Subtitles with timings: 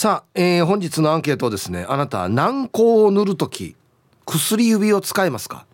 [0.00, 3.74] さあ、えー、本日のアンケートですねあなた軟膏を塗るとき
[4.26, 5.66] 薬指を使いますか？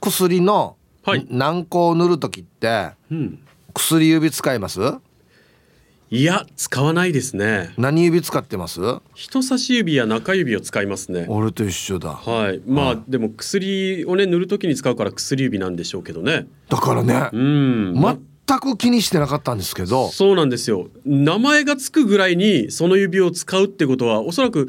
[0.00, 1.26] 薬のはい。
[1.30, 3.38] 軟膏を塗る時ってうん。
[3.74, 4.80] 薬指使います？
[6.10, 7.72] いや使わないですね。
[7.76, 8.80] 何指使ってます？
[9.14, 11.26] 人差し指や中指を使いますね。
[11.28, 12.14] 俺と一緒だ。
[12.14, 12.62] はい。
[12.66, 13.02] まあ、はい。
[13.08, 16.46] でも薬をね塗るときに使うから薬指なんでしょうけどね。
[16.68, 18.16] だからねうん、ま
[18.48, 20.08] 全く気にしてなかったんですけど。
[20.08, 20.88] そうなんですよ。
[21.04, 24.66] 名前がつくぐらいにその指を使うってことはおそらく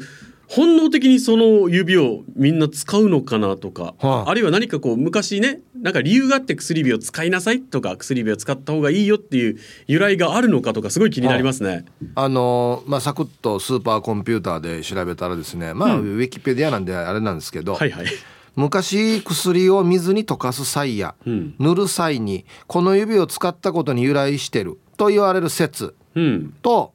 [0.54, 11.86] 本能的にその指をみんな使うのかなとか、はいあるいは何かこう昔ねなんか理由があって薬指を使いなさいとか薬指を使った方がいいよっていう由来があるのかとかすごい気になりますね。
[12.16, 18.06] あのーまあサクッとスーパーコンピューターで調べたらですねまあ、うんウィキペディアなんであれなんですけど、はいはい。
[18.54, 21.54] 昔薬を水に溶かす際やうん。
[21.58, 26.54] 塗る際にこの指を使ったことに由来してると言われる説うん。
[26.60, 26.92] と、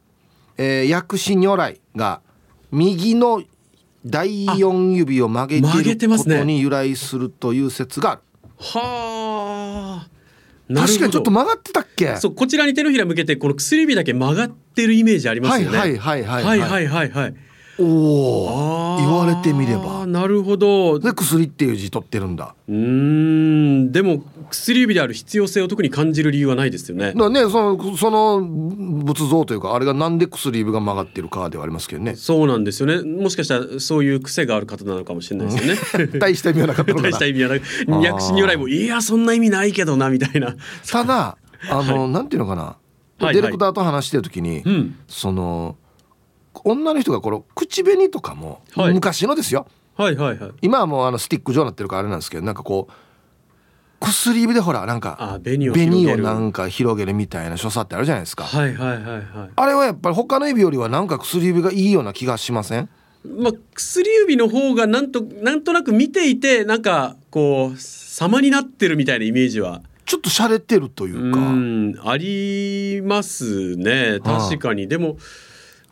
[0.58, 2.22] えー薬師如来が
[2.72, 3.44] 右の
[4.06, 8.22] 第4指を曲げていることに由来するという説がある。
[8.58, 10.08] はあ。
[10.74, 12.18] 確かにちょっと曲がってたっけ？
[12.18, 15.78] そうこちらに手のひら向けてこの薬指だけ曲がってるイメージありますよね。
[15.78, 16.88] はいはいはいはいはい。
[16.88, 17.36] はいはい
[17.80, 17.84] お
[18.96, 20.08] お言われてみれば。
[20.08, 21.00] なるほど。
[21.00, 22.56] で薬っていう字取ってるんだ。
[22.68, 23.92] うん。
[23.92, 27.30] でも薬指である必要性を特に感じる理由はないですよねだ。
[27.30, 33.02] ねそのその仏像というかあれがなんで薬指が曲がってるかではありますけどねそうなんですよね。
[33.02, 36.12] もしかしたらそういう癖がある方なのかもしれないですよね。
[36.20, 40.56] 大した意味はなかったのか大なした意味はないー薬師如来もいやそんな意味ないけどなみたいな。
[40.90, 41.38] ただ
[41.70, 45.76] あの、なんていうのかな、はいディレクターと話してる時に、うんその
[46.64, 50.52] 女の人がこの口紅とかも、はい昔のですよはいはいはい。
[50.62, 52.94] 今はもうあのスティック状になってるからあれなんですけどなんかこう
[54.00, 59.50] 薬指でほらなんかあ紅をなんか広げるみたいな所作ってあるじゃないですか、はいはいはいはい。
[59.56, 62.90] あれはやっぱり他の指よりはなんか薬指がいいような気がしません？
[63.26, 69.82] まあ、薬指の方がなんとなんとなく見ていてなんかこう様になってるみたいなイメージは。
[70.06, 71.40] ちょっと洒落てるというか。
[71.40, 74.20] うんありますね。
[74.24, 75.18] 確かに、でも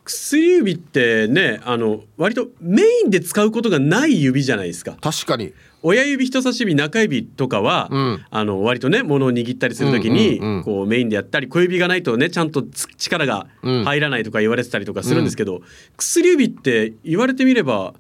[0.06, 4.96] 薬指ってねあの割とメインで使うことがない指じゃないですか。
[5.02, 5.52] 確かに
[5.88, 8.26] 親指人差し指中指とかは、うん。
[8.32, 15.62] あの割とね物を握ったりする時に、うんうんうんこうメインでやったり小指がないとねちゃんとつ力が入らないとか言われてたりとかするんですけど、
[15.98, 17.94] 薬指って言われてみれば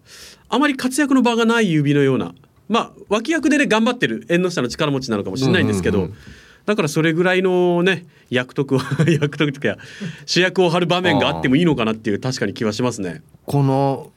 [0.50, 2.34] あまり活躍の場がない指のような
[2.69, 6.17] まあ脇役でね頑張ってる縁の下の力持ちなのかもしれないんですけど、うんうんうん。
[6.66, 9.78] だからそれぐらいのね役得を 役得とか
[10.25, 13.22] 主役を張る場面があってもいいのかなっていう確かに気はしますね。
[13.46, 14.12] この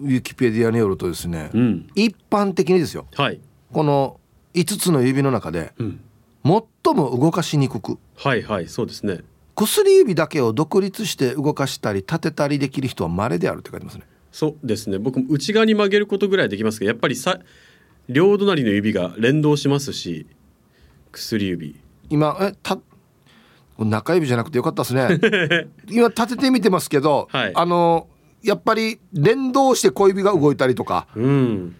[0.00, 3.06] ウィキペディアによるとですね、うん、一般的にですよ。
[3.16, 3.40] はい、
[3.72, 4.20] この
[4.54, 6.00] 5つの指の中でうん、
[6.44, 9.20] 最も動かしにくくはいはいそうですね。
[9.54, 14.04] 薬指だけを独立して動かしたり立てたりできる人は稀であるって書いてますね。
[14.30, 14.98] そうですね。
[14.98, 17.40] 僕も内側に曲げることぐらいはできますけどやっぱりさ
[18.08, 20.26] 両隣の指が連動しますし
[21.12, 21.76] 薬指。
[22.10, 22.78] 今えた
[23.78, 25.66] 中指じゃなくてよかったですね。
[25.90, 27.52] 今立ててみてますけど、はい。
[27.54, 28.08] あの
[28.42, 31.06] やっぱり連動して小指が動いたりとか。
[31.14, 31.76] うん。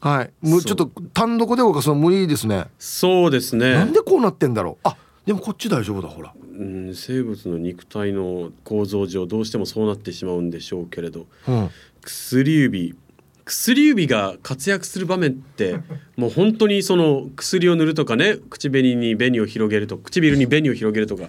[0.00, 0.32] はい。
[0.40, 0.62] むそう。
[0.62, 2.66] ちょっと単独で動かすの無理ですね。
[2.78, 3.72] そうですね。
[3.74, 4.88] なんでこうなってんだろう。
[4.88, 4.96] あ
[5.26, 6.32] でもこっち大丈夫だほら。
[6.58, 11.26] うん生物の肉体の構造上どうしてもそうなってしまうんでしょうけれど。
[11.46, 11.70] うん。
[12.02, 12.96] 薬指。
[13.44, 15.80] 薬指が活躍する場面って
[16.16, 21.24] もう本当にその薬を塗るとかね口紅に紅を広げると唇に紅を広げるとか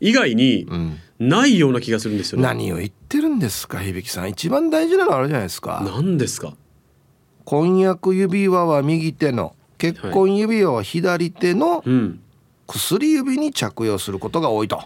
[0.00, 0.66] 以外に
[1.28, 2.44] ないような気がするんですよね。
[2.44, 4.30] 何を言ってるんですか響さん。
[4.30, 5.82] 一番大事なのあるじゃないですか。
[5.84, 6.54] 何ですか？
[7.44, 12.20] 婚約指輪は右手の結婚指輪は左手のうん。
[12.66, 14.82] 薬指に着用することが多いと。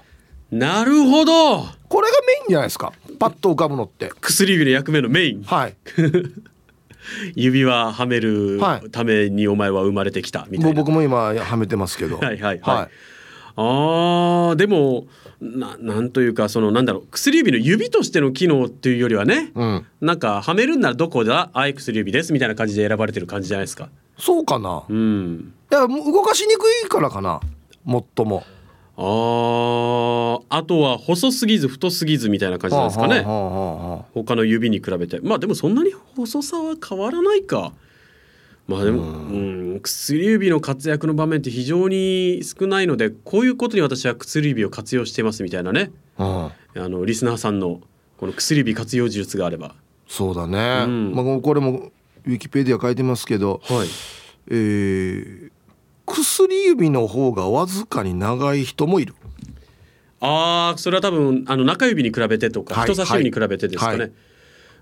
[0.51, 1.59] なるほど。
[1.89, 2.93] これがメインじゃないですか。
[3.19, 4.11] パッと浮かぶのって。
[4.21, 5.43] 薬指の役目のメイン。
[5.45, 5.75] はい。
[7.37, 8.91] 指輪はめるはい。
[8.91, 10.83] ためにお前は生まれてきたみたもいうな。
[10.83, 12.89] 僕も今はめてますけどはいはいはい
[13.59, 15.07] あーでも
[15.41, 21.51] ななんというかそのなんだろう薬指の指としての機能っていうよりはね、うんなんかはめるんならどこだ？
[21.53, 23.91] あい薬指ですみたいな感じで選ばれてる感じじゃないですか。
[24.19, 25.53] そうかなうん。
[25.71, 27.41] いやもう動かしにくいからかな
[27.85, 28.45] もっとも
[28.97, 33.21] あーあとは細すぎず太すぎずみたいな感じなんですかね。
[33.21, 37.73] はあはあはあはあ他の指に比べてまあでもそんなに細さは変わらないか。
[38.69, 39.05] まあでも、う
[39.77, 45.91] ん、薬指の活躍の場面って非常に少ないのでこういうことに私は薬指を活用していますみたいなね。
[46.19, 47.81] うんあのリスナーさんの
[48.19, 49.75] この薬指活用術があれば。
[50.09, 51.13] そうだね、うん。
[51.15, 51.91] まあ、これも
[52.27, 53.89] ウィキペディア書いてますけど、はい。
[54.49, 55.51] えー
[56.07, 59.15] 薬指の方がわずかに長い人もいる。
[60.21, 64.13] ああそれは多分あの中指に比べてとか、はい人差し指に比べてですかね、はい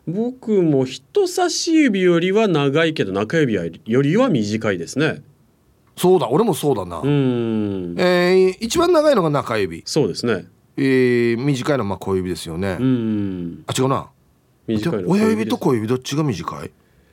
[0.07, 5.23] 僕も人差し指よりは長いけど中指よりは短いですね。
[5.97, 7.95] そうだ俺もそうだな、うーん。
[7.99, 10.47] えー一番長いのが中指、そうですね。
[10.77, 13.65] えー短いのはまあ小指ですよね、うーん。
[13.67, 14.09] あ違うな。
[14.67, 16.71] 短いの親指と小指どっちが短い？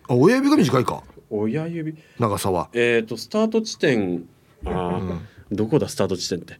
[0.09, 1.03] あ親指が短いか。
[1.29, 1.95] 親指。
[2.19, 2.69] 長さは。
[2.73, 4.25] えっ、とスタート地点
[4.65, 5.17] あー、
[5.51, 6.57] どこだスタート地点って。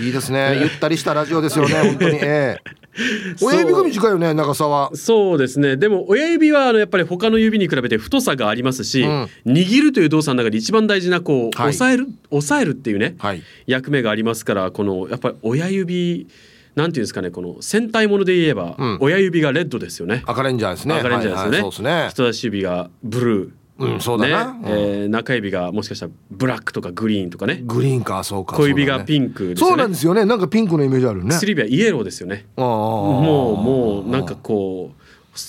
[0.00, 0.58] いいですね。
[0.60, 2.16] ゆったりしたラジオですよね 本当に。
[2.16, 2.80] ええ。
[3.40, 4.90] 親指が短いよね長さは。
[4.94, 5.76] そうですね。
[5.76, 9.28] でも親指はあのやっぱり他の指に比べて太さがありますし、うん。
[9.46, 11.70] 握るという動作の中で一番大事なこう、はい。
[11.70, 13.42] 押さえる押さえるっていうね、はい。
[13.66, 16.26] 役目がありますからこのやっぱり親指
[16.74, 18.98] なんていうんですかねこの戦隊もので言えば、うん。
[19.00, 20.24] 親指がレッドですよね。
[20.26, 20.96] 赤レンジャーですね。
[20.96, 21.58] 赤レンジャーですよね。
[21.58, 22.08] はいはいそうですね。
[22.10, 23.59] 人差し指がブルー。
[23.80, 24.52] うんそうだな。
[24.52, 27.60] ねえー中指がもしかしたらブラックとかグリーンとかね。
[27.64, 29.56] グリーンかそうか小指がピンンクね。
[29.56, 30.24] そうなんですよね。
[30.24, 31.30] なんかピンクのイメージあるね。
[31.30, 32.46] 薬指はイエローですよね。
[32.56, 35.00] もうもうなんかこう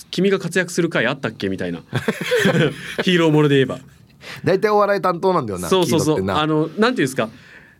[0.09, 1.81] 君が活躍する回あったっけみたいな。
[3.03, 3.79] ヒーローもので言えば。
[4.43, 6.31] 大体お笑い担当なんだよなそうそうそう。
[6.31, 7.29] あのなんていうんですか。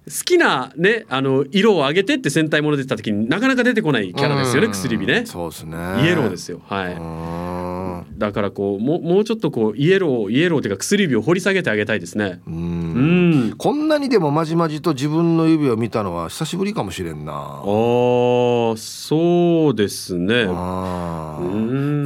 [0.07, 4.73] 好きなねあの色を上げてって戦隊もの出た時になかなか出てこないキャラですよねうん。
[4.73, 5.25] 薬指ね。
[5.25, 5.77] そうですね。
[6.03, 6.61] イエローですよ。
[6.67, 6.93] はい。
[6.93, 7.80] うん
[8.17, 12.41] だからこうもうもうちょっとこうイエローイエローっていうか薬指を掘り下げてあげたいですね。
[12.47, 13.49] ううん。
[13.51, 17.33] んこんなにでもまじまじと自分の指を見たのは久しぶりかもしれんな。
[17.33, 20.45] あーそうですね。
[20.49, 21.39] あ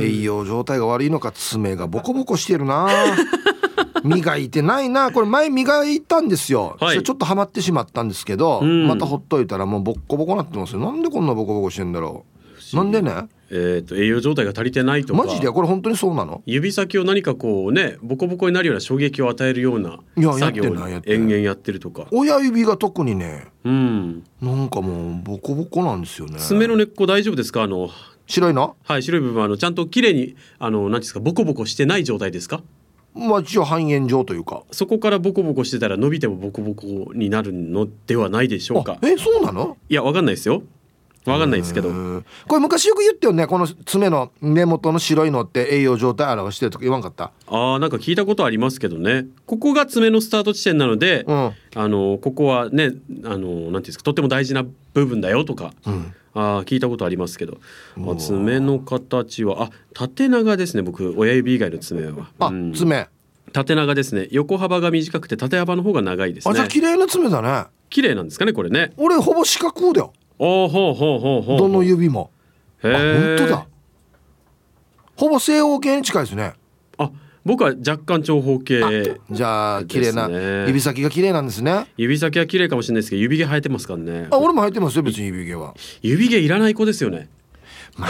[0.02, 2.88] 栄養状態が悪いのか爪がボコボコしてるな。
[4.04, 5.12] 磨いてないな。
[5.12, 7.02] これ前磨いたんですよ、はい。
[7.02, 8.88] ちょっとハマってしまったんですけど、うん。
[8.88, 10.80] またほっといたらもうボッコボコなってますよ。
[10.80, 12.26] なんでこんなボコボコしてんだろ
[12.74, 12.76] う。
[12.76, 13.12] なんでね？
[13.52, 15.24] えー、と栄養状態が足りてないとか。
[15.24, 15.50] マジで？
[15.50, 16.42] これ本当にそうなの？
[16.46, 20.76] 指先を何かこうねボコボコになるような衝撃を与えるような作業を
[21.06, 22.08] 延々やってるとか。
[22.12, 24.24] 親指が特にねうん。
[24.42, 26.40] なんかもうボコボコなんですよね。
[26.40, 27.64] 爪の根っこ大丈夫ですか？
[27.64, 27.90] あの
[28.28, 28.76] 白いの？
[28.84, 32.64] はい白い部分はあのちゃんと綺麗にあの何ですかボコボコしてない状態ですか？
[33.14, 34.64] まあ一応半円状というか。
[34.72, 38.98] そこからボコボコしてたら伸びてもボコボコになるのではないでしょうか。
[39.02, 39.78] あえそうなの？
[39.88, 40.64] いやわかんないですよ
[41.26, 41.90] わかんないですけど。
[41.90, 47.32] うんこれ昔よく言ったよねこの爪の根元の白いのって栄養状態表してるとか言わんかった？
[47.48, 49.26] あーなんか聞いたことありますけどね。
[49.46, 51.52] ここが爪のスタート地点なので、うん。
[51.76, 52.92] あのここはね
[53.24, 54.64] あのなんていうんですかとっても大事な
[54.94, 56.14] 部分だよとか、うん。
[56.34, 57.58] あー聞いたことありますけど、
[57.96, 62.30] まあ、爪の形はあ縦長ですね僕親指以外の爪は。
[62.40, 62.74] あ、うん。
[62.74, 63.08] 爪。
[63.52, 64.28] 縦長ですね。
[64.32, 67.66] 横幅が短くて縦幅の方が長いですあじゃあね綺麗な爪だね。
[67.90, 68.92] 綺麗なんですかねこれね。
[68.98, 72.32] 俺ほぼ四角だよおーほうほうほうほうどの指も。
[72.84, 73.68] あ本当だ。
[75.16, 76.54] ほぼ正方形に近いですね。
[76.98, 77.10] あ
[77.46, 80.28] 僕は若干長方形じゃあ綺麗な
[80.68, 81.88] 指先が綺麗なんですね。
[81.96, 84.28] 指先は綺麗かもしれないですけど指毛生えてますからね。
[84.32, 85.74] あ俺も入ってますよ別に指毛は。
[86.02, 87.30] 指毛いらない子ですよね。
[87.98, 88.10] まあ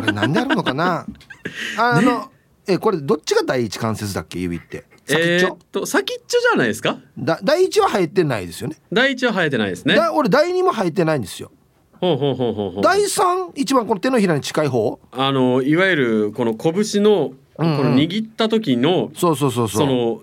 [0.00, 1.06] これなんであるのかな。
[1.78, 2.30] あの、
[2.66, 4.84] えこれどっちが第一関節だっけ指って？
[5.06, 5.48] 先っちょ？
[5.48, 6.98] えーっ、と先っちょじゃないですか？
[7.18, 8.76] だ第一は生えてないですよね。
[8.92, 9.94] 第一は生えてないですね。
[9.94, 11.52] だ俺第二も生えてないんですよ
[12.00, 12.82] ほうほうほうほうほう。
[12.82, 14.98] 第三一番この手のひらに近い方？
[15.12, 19.86] あのいわゆるこの拳のこの握った時のそうそうそうそう。
[19.86, 20.20] その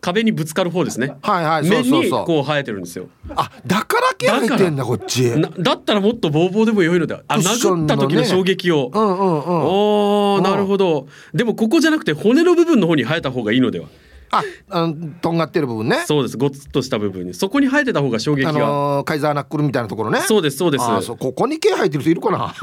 [0.00, 1.16] 壁にぶつかる方ですね。
[1.20, 2.20] はいはいそう面そうそう。
[2.20, 3.08] にこう生えてるんですよ。
[3.34, 5.30] あだから毛生えてんだこっち。
[5.30, 7.94] なだったらもっとボーボーでも良いのではあクッションのね。
[7.94, 9.62] 殴った時の衝撃を、うんうんうん。
[9.64, 11.08] おーなるほど。
[11.34, 13.88] でもここじゃなくて骨の部分の方に生えた方がいいのでは
[14.30, 16.04] ああのとんがってる部分ね。
[16.06, 16.36] そうです。
[16.36, 17.34] ごつっとした部分に。
[17.34, 20.20] そこに生えてた方が衝撃あが、のーカイザーナックルみたいなところね。
[20.20, 20.84] そうですそうです。
[20.84, 22.54] あそうここに毛生えてる人いるかな。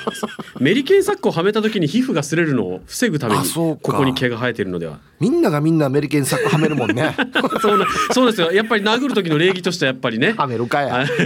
[0.60, 3.80] メリケンサックをはめた時に皮膚が擦れるのを防ぐためにあそうか。
[3.82, 4.98] ここに毛が生えてるのでは。
[5.20, 7.14] みんながみんなアメリケンサックはめるもんね。
[7.60, 8.52] そうなそうですよ。
[8.52, 10.34] やっぱり殴る時の礼儀としてはやっぱりね。
[10.36, 10.94] はめるかや。
[10.94, 11.04] はい。
[11.08, 11.22] って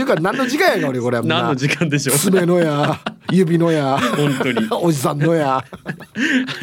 [0.00, 2.16] いうか何の時間やが俺これ何の時間でしょう。
[2.16, 2.98] 爪のや
[3.30, 3.98] 指のや。
[4.16, 4.68] 本当に。
[4.70, 5.46] おじさんのや。
[5.46, 5.64] は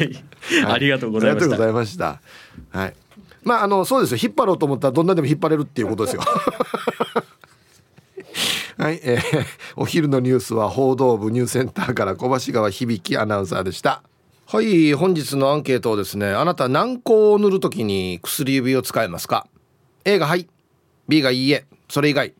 [0.00, 0.16] い、
[0.66, 1.44] ありがとうございました。
[1.44, 2.20] ありがとうございました。
[2.70, 2.94] はい。
[3.42, 4.18] まああのそうですよ。
[4.22, 6.22] 引っ張ろうと思ったらどんなでも引っ張れるっていうことですよ。
[8.78, 14.02] はい、えーお昼のニュースは報道部ニュースセンターから小橋川響アナウンサーでした。
[14.46, 19.46] はい本日のアンケートをですねあなた軟膏を塗るときに薬指を使えますか
[20.04, 20.48] ？A がはい。
[21.08, 21.66] B がいいえ。
[21.88, 22.34] それ以外。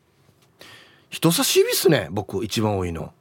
[1.09, 3.13] 人差し指っすね僕一番多いの。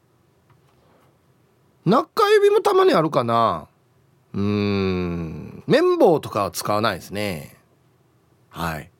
[1.87, 3.67] 中指もたまにあるかな
[4.39, 5.65] うん。
[5.67, 7.57] 綿棒とかは使わないですね。
[8.51, 8.91] はい。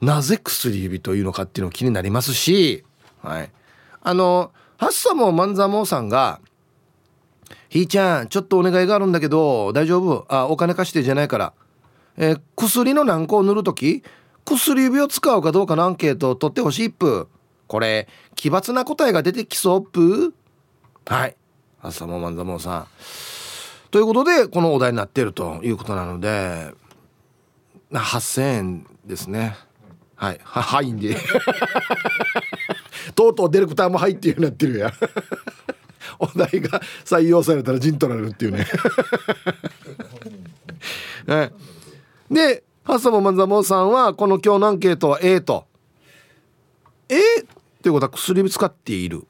[0.00, 2.84] なぜ薬指というのかっていうの気になりますし。
[3.22, 3.50] はい。
[4.00, 6.40] あのハッサモーマンザモーさんが
[7.68, 10.24] 「ひーちゃんちょっとお願いがあるんだけど大丈夫？
[10.28, 11.52] あお金貸してじゃないから、
[12.16, 14.02] えー薬の軟膏を塗るとき
[14.44, 17.28] 薬指を使うかどうかのアンケートを取ってほしいっぷ。
[17.68, 20.34] これ奇抜な答えが出てきそうっぷ。
[21.06, 21.36] はい。
[21.78, 22.86] ハッサモーマンザモーさん。
[23.92, 26.72] ということでこのお題になっているということなので
[27.90, 29.54] な8,000円ですね。
[30.16, 30.40] はい。
[30.42, 31.14] ははいんで。
[33.14, 34.90] とうとうディレクターも入っていうようになってるや。
[36.18, 38.66] お題が採用されたら陣取られるっていうね。
[41.28, 41.52] はい。
[42.34, 45.66] でハッサモマンザモンさんはこの今日のアンケートは A と。
[47.10, 47.20] A っ
[47.82, 49.26] ていうことは薬指使っている。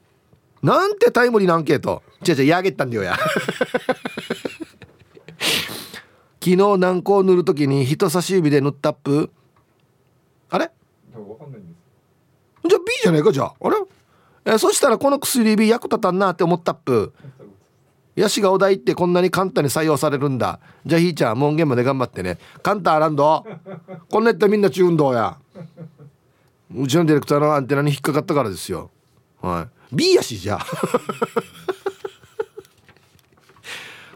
[0.61, 2.01] なんてタイムリーなアンケート。
[2.25, 3.17] 違う違うやげったんだよや
[6.43, 9.31] 昨日軟膏を塗るときに人差し指で塗ったっぷ
[10.49, 10.71] あれ？
[11.09, 13.53] じゃあ B じゃないかじゃあ。
[13.61, 13.77] あれ？
[14.43, 17.13] えそしたらこの薬指役立たんなって思ったっぷ
[18.17, 20.59] ヤシがお題ってこんなに簡単に採用されるんだ。
[20.85, 22.37] じゃあひーちゃん門限まで頑張ってね。
[22.61, 23.45] 簡単あらんど。
[24.09, 25.37] こんなやったらみんな中運動や。
[26.75, 28.91] うちのディレクターのアンテナに引っかかったからですよ。
[29.41, 29.95] はい。
[29.95, 30.65] B やしじゃあ。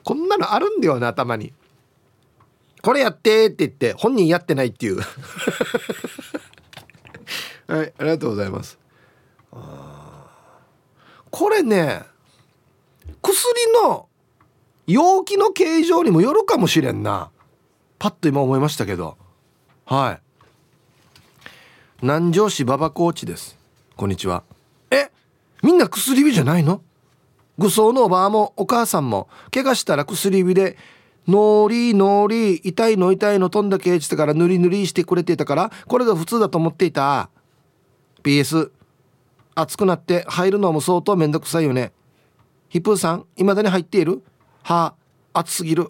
[0.04, 1.54] こんなのあるんだよなたまに。
[2.88, 5.00] これやってって言って本人やってないっていう。
[7.67, 8.79] はいありがとうございます。
[11.29, 12.03] これね
[13.22, 13.36] 薬
[13.84, 14.08] の
[14.86, 17.29] 容器の形状にもよるかもしれんな。
[18.00, 19.17] パッと今思いましたけど。
[19.84, 20.22] はい。
[22.01, 23.58] 南城市馬場コーチです。
[23.98, 24.44] こんにちは。
[24.91, 25.12] え
[25.62, 26.82] みんな薬指じゃないの？
[27.58, 29.27] 愚僧のおばあもお母さんも。
[29.53, 30.77] 怪我したら薬指で
[31.28, 37.30] ノーリーノーリー痛いの痛いの飛んでけってから塗り塗りしてくれていたからこれが普通だと思っていた。
[38.24, 38.72] PS
[39.56, 41.92] 熱くなって入るのも相当めんどくさいよね。
[42.70, 44.22] ヒップーさん未だに入っている？
[44.64, 44.94] は
[45.34, 45.90] あ熱すぎる。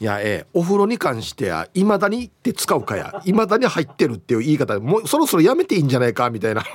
[0.00, 4.78] いやええお風呂に関しては「未だに」って使うかや「未だに入ってる」っていう言い方。
[4.80, 6.64] もうそろそろやめていいんじゃないかみたいな。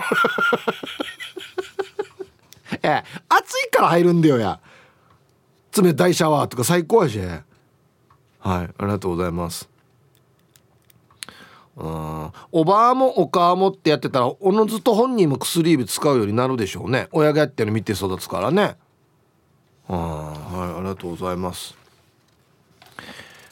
[2.72, 4.62] ええ暑いから入るんだよや。
[5.82, 7.20] 冷たいシャワーとか最高やし。
[7.20, 7.38] はい。
[8.40, 9.70] ありがとうございます。
[11.76, 17.08] うんおばあもお母もってやってたらおのずと本人も薬指使うようになるでしょうね。
[17.12, 18.78] 親がやってるの見て育つからね。
[19.88, 20.78] うんはい。
[20.78, 21.76] ありがとうございます。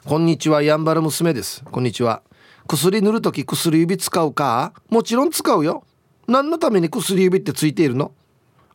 [0.06, 1.64] こんにちはやんばる娘です。
[1.66, 2.24] こんにちは。
[2.68, 4.74] 薬塗るとき薬指使うか？
[4.90, 5.84] もちろん使うよ。
[6.28, 8.12] 何のために薬指ってついているの？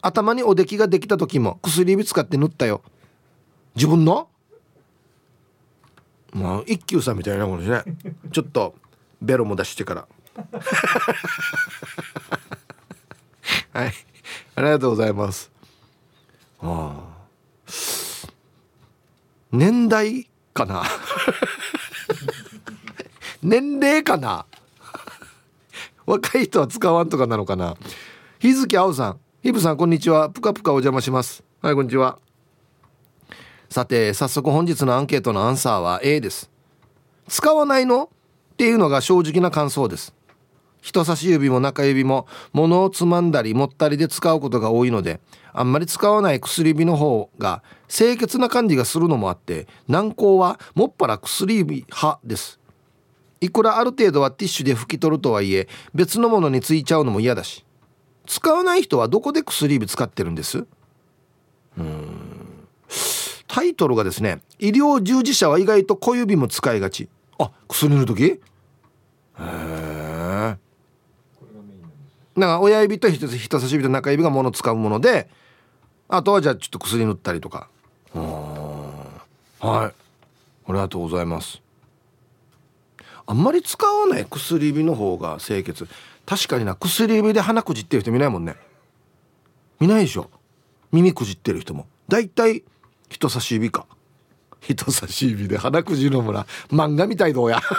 [0.00, 2.83] 頭におできができた時も薬指使って塗ったよ。
[3.75, 4.29] 自分の？
[6.33, 7.83] まあ一休さんみたいなもんですね。
[8.33, 8.75] ちょっと
[9.21, 10.09] ベロも出してから。
[13.73, 13.93] はい。
[14.57, 15.50] ありがとうございます。
[16.61, 17.00] ああ。
[19.53, 20.85] 年代かな？
[23.43, 24.47] 年齢かな？
[26.07, 27.77] 若い人は使わんとかなのかな？
[28.39, 29.21] 日月青さん。
[29.43, 30.31] ヒブさんこんにちは。
[30.31, 31.43] ぷかぷかお邪魔します。
[31.62, 32.19] はいこんにちは。
[33.71, 36.50] さて早速本日のアンケートのアンサーは A です。
[37.29, 38.11] 使わないの？
[38.53, 40.12] っていうのが正直な感想です。
[40.81, 45.21] 人差し指も中指も物をつまんだり持ったりで使うことが多いので
[45.53, 52.59] あんまり使わない薬指の方が清潔な感じがするのもあって軟膏はもっぱら薬指派です。
[53.41, 57.65] いくらある程度はティッシュで拭き取るとはいえ別のものについちゃうのも嫌だし。
[58.27, 60.67] 使わない人はどこで薬指使ってるんです？
[61.79, 62.67] うん
[63.52, 67.09] タイトルがですね医療従事者は意外と小指も使いがち。
[67.37, 68.25] あ薬塗る時？
[68.25, 68.40] へ
[69.38, 70.57] え。
[72.38, 75.28] だか親指と人差し指と中指が物使うもので
[76.09, 77.69] あとはじゃあちょっと薬塗ったりとか。
[78.14, 78.21] は
[79.59, 79.61] い。
[79.61, 79.92] あ
[80.69, 81.61] りがとうございます。
[83.26, 85.88] あんまり使わない薬指の方が清潔。
[86.25, 88.54] 確かにな薬指で鼻くじってる人見ないもんね。
[89.80, 90.30] 見ないでしょ。
[90.92, 91.88] 耳くじってる人も。
[92.09, 92.62] だいたい
[93.11, 93.87] 人差し指か。
[94.61, 96.47] 人差し指で鼻くじの村。
[96.71, 97.61] 漫画みたいどうや。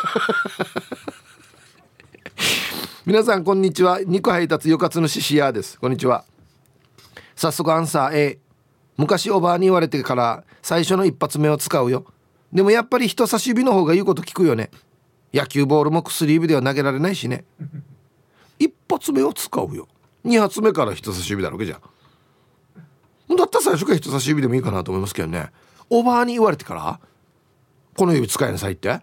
[3.06, 4.02] 皆さんこんにちは。
[4.02, 5.80] 肉配達よかつのししやです。
[5.80, 6.26] こんにちは。
[7.36, 8.40] 早速アンサー A
[8.98, 12.06] 昔おばあに言われてから最初の一発目を使うよ。
[12.52, 14.70] でもやっぱり人差し指の方が言うこと聞くよね。
[15.34, 17.46] 野球ボールも薬指では投げられないしね。
[18.60, 19.88] 一発目を使うよ。
[20.26, 21.78] 二発目から人差し指だろけじゃ。
[21.78, 21.82] ん
[23.36, 25.52] だったら最初から人差し指でもいいかなと思いますけどね。
[25.90, 27.00] おばあに言われてから
[27.98, 29.02] この指使いなさいって。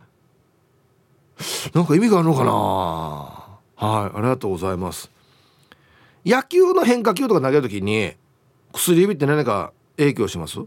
[1.74, 2.50] なんか意味があるのかな。
[2.50, 5.10] はいありがとうございます。
[6.26, 8.12] 野球の変化球とか投げる時に
[8.72, 10.58] 薬指って何か影響します？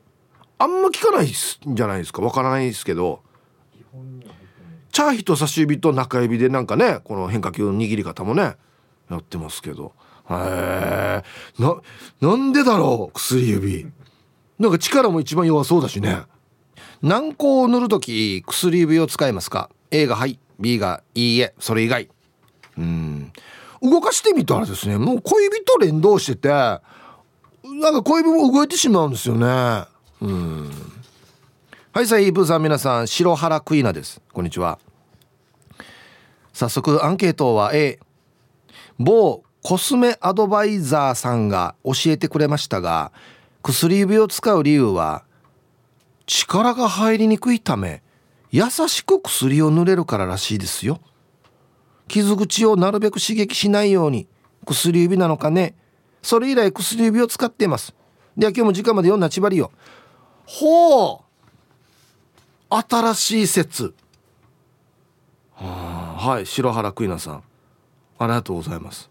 [0.58, 2.22] あんま効かないんじゃないですか？
[2.22, 3.22] わからないですけど。
[4.92, 8.56] チャー人差し指と中指でなんかねこの変化球の握り方もね
[9.10, 9.94] やってますけど。
[10.40, 11.24] へ
[11.60, 11.76] えな
[12.22, 13.88] なんでだろう薬指。
[14.60, 16.22] なんか力も一番弱そうだしね。
[17.02, 22.10] 軟膏を塗る時薬指を使いますか？A がはい B がいいえそれ以外。
[22.78, 23.32] うん。
[23.82, 26.82] 動かしてみたらですねもう小指と連動しててなん
[27.94, 29.86] か小指も動いてしまうんですよね。
[30.22, 30.72] うん。
[31.94, 34.22] はいさあイーブーさん皆さん白原クイナです。
[34.32, 34.78] こんにちは。
[36.54, 38.00] 早速アンケートは A
[39.00, 43.12] 某コスメアドバイザーさんが教えてくれましたが
[43.62, 45.24] 薬指を使う理由は
[46.26, 48.02] 力が入りにくいため
[48.52, 51.00] 優しく薬を塗れるかららしいですよ。
[52.08, 54.28] 傷口をなるべく刺激しないように
[54.66, 55.76] 薬指なのかね。
[56.22, 57.96] それ以来薬指を使っています。
[58.38, 59.72] では今日も時間まで読んだちばりよ
[60.46, 61.20] ほう
[62.70, 63.94] 新しい説。
[65.54, 67.44] はあはい白原クイナさん。
[68.20, 69.11] ありがとうございます。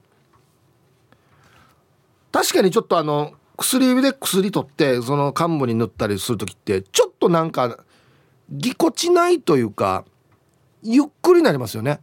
[2.33, 7.79] 確かにちょっとあの薬指で薬取ってその患部に塗ったりする時ってちょっとなんか
[8.51, 10.05] ぎこちないというか
[10.83, 12.01] ゆっくりになりますよね。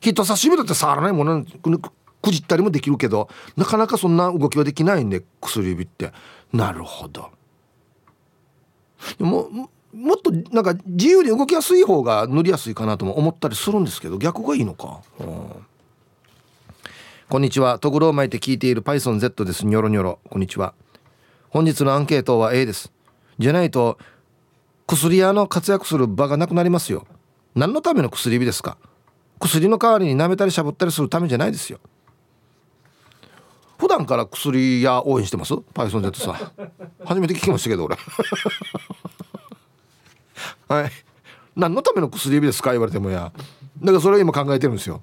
[0.00, 6.12] 人差し指だって触らないものくじったりもできるけどなかなかそんな動きはできないんで薬指って。
[6.52, 7.30] なるほど。
[9.18, 15.66] ももっとなんか自由に動きやすい方が塗りやすいかなとも思ったりするんですけど逆がいいのか、うん、
[17.30, 17.78] こんにちは。
[17.78, 19.64] とぐろを巻いて聞いている PythonZ です。
[19.64, 20.18] ニョロニョロ。
[20.28, 20.74] こんにちは。
[21.48, 22.92] 本日のアンケートは A です。
[23.38, 23.96] じゃないと
[24.86, 27.06] 薬屋の活躍する場がなくなりますよ。
[27.54, 28.76] 何のための薬指ですか？
[29.40, 31.80] 薬の代わりに舐めたりしゃぶったりするためじゃないですよ。
[33.78, 35.56] 普段から薬屋応援してます？
[35.72, 36.34] パイソン Z さん。
[37.06, 37.96] 初めて聞きましたけど俺。
[40.68, 40.90] はい。
[41.56, 42.72] 何のための薬指ですか？
[42.72, 43.32] 言われてもや。
[43.80, 45.02] だからそれを今考えてるんですよ。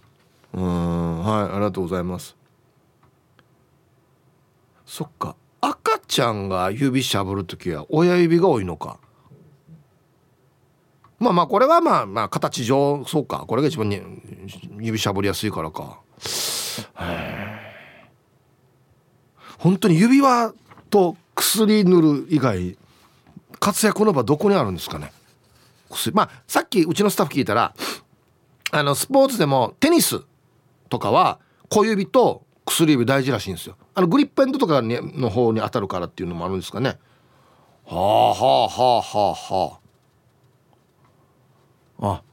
[0.54, 2.36] うんはいありがとうございます。
[4.86, 9.00] そっか赤ちゃんが指しゃぶる時は親指が多いのか。
[11.20, 14.02] まあまあこれはまあまあ形上そうかこれが一番に
[14.80, 16.02] 指しゃぶりやすいからか。
[19.60, 20.54] 本当に指輪
[20.90, 22.78] と薬塗る以外
[23.60, 25.14] 活躍の場どこにあるんですかね。
[25.90, 27.74] 薬まあさっきうちのスタッフ聞いたら
[28.72, 30.22] あのスポーツでもテニス
[30.92, 33.78] とかは小指と薬指大事らしいんですよ。
[33.96, 37.00] あのグリップエンドとかにの方に当たるからっていうのもあるんですかね。
[37.86, 39.80] はあはあはあはあは
[42.02, 42.14] あ。
[42.14, 42.24] あ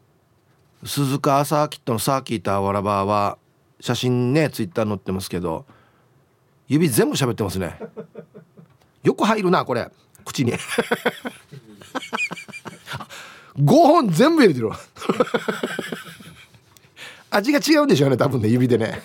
[0.84, 3.38] 鈴鹿サーキットのサーキーターワラバーは
[3.80, 5.66] 写真ねツイッター載ってますけど
[6.66, 7.78] 指全部喋ってますね。
[9.04, 9.88] よく入るなこれ。
[10.24, 10.52] 口に。
[13.58, 14.70] 5本全部入れてる
[17.30, 19.02] 味が違うんでしょうね多分ね指でね。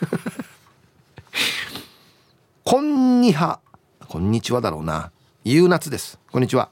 [2.63, 3.59] こんには。
[4.07, 5.11] こんにちはだろうな。
[5.43, 6.19] ゆうなつです。
[6.31, 6.69] こんにちは。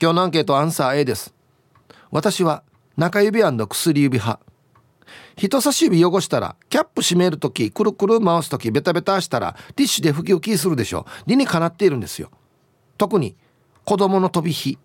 [0.00, 1.34] 今日のアンケートアンサー A です。
[2.10, 2.62] 私は
[2.96, 4.40] 中指薬指派。
[5.36, 12.30] 人差し指汚したらキャップ閉める時くるくる回す時ベタベタしたらティッシュで拭き拭きするでしょ理にかなっているんですよ。
[12.96, 13.36] 特に
[13.84, 14.78] 子供の飛び火。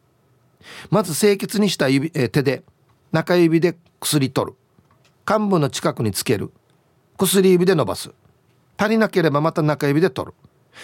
[0.89, 2.63] まず清潔にした指え手で
[3.13, 4.57] 中指で薬取る。
[5.27, 6.53] 患部の近くにつける。
[7.17, 8.11] 薬指で伸ばす。
[8.77, 10.33] 足りなければまた中指で取る。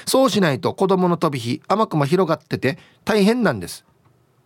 [0.05, 3.85] そうしないと子供の飛び火甘くも広がってて大変なんです。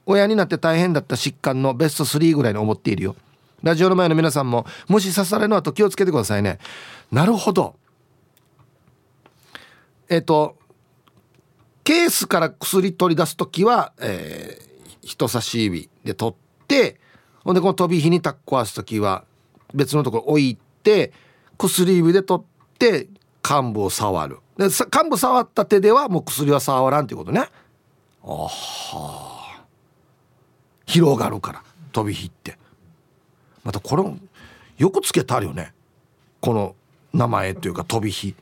[0.06, 3.16] 親になって大変だった疾患のベスト3ぐらいに思っているよ。
[3.64, 6.60] ラジオの前の皆さんももし刺されるの後気をつけてくださいね。
[7.12, 7.76] なるほど。
[10.10, 10.58] えっ、と
[11.84, 17.00] ケースから薬取り出す時は、えー、人差し指で取って
[17.44, 19.24] ほんでこの飛び火にタッコ合わす時は
[19.74, 21.12] 別のところ置いて
[21.58, 23.08] 薬指で取って
[23.42, 24.40] 患部を触る。
[24.58, 27.50] で患部触った手ではもう薬は触らんっていうことね。
[28.24, 29.66] あは。
[30.86, 32.58] 広がるから飛び火って。
[33.64, 34.04] またこれ
[34.78, 35.74] よくつけたるよね。
[36.40, 36.76] この
[37.14, 38.36] 名前というか飛び火。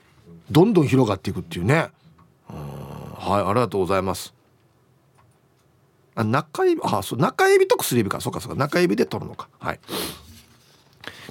[0.52, 1.90] どんどん広がっていくっていうね。
[2.48, 4.34] はいありがとうございます。
[6.16, 8.22] あ中指あそう中指と薬指か。
[8.22, 8.58] そうかそうか。
[8.58, 9.50] 中指で取るのか。
[9.60, 9.80] はい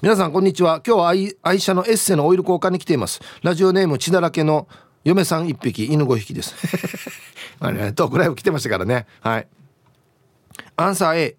[0.04, 0.82] 皆さんこんにちは。
[0.86, 3.22] 今日は愛愛車のエッセのオイル交換に来ています。
[3.42, 4.68] ラジオネーム血だらけの
[5.02, 6.54] 嫁さん1匹犬5匹です。
[7.58, 8.10] ありがとう。
[8.10, 9.06] これ来てましたからね。
[9.22, 9.48] はい。
[10.76, 11.36] アンサー A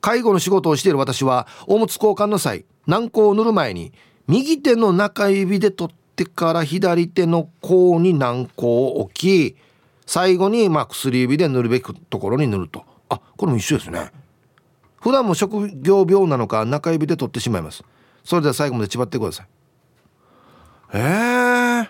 [0.00, 3.92] 介護の仕事をしている私はおむつ交換の際軟膏を塗る前に
[4.26, 9.56] 右手の中指で取ってから左手の甲に軟膏を置き
[10.06, 12.82] 最後にま薬指で塗るべきところに塗ると。
[13.10, 14.10] あこれも一緒ですね。
[15.00, 17.82] 普段も職業病なのか中指で取ってしまいます。
[18.24, 19.46] それでは最後まで縛ってください。
[20.92, 21.88] えー、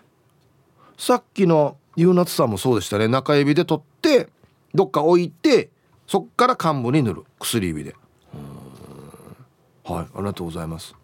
[0.97, 3.09] さっきのゆうなつさんもそうでしたね。
[3.09, 4.29] 中指で取って
[4.75, 5.71] どっか置いて
[6.07, 7.25] そっから患部に塗る。
[7.41, 7.97] 薬指で。
[9.85, 10.05] はい。
[10.05, 10.95] ありがとうございます。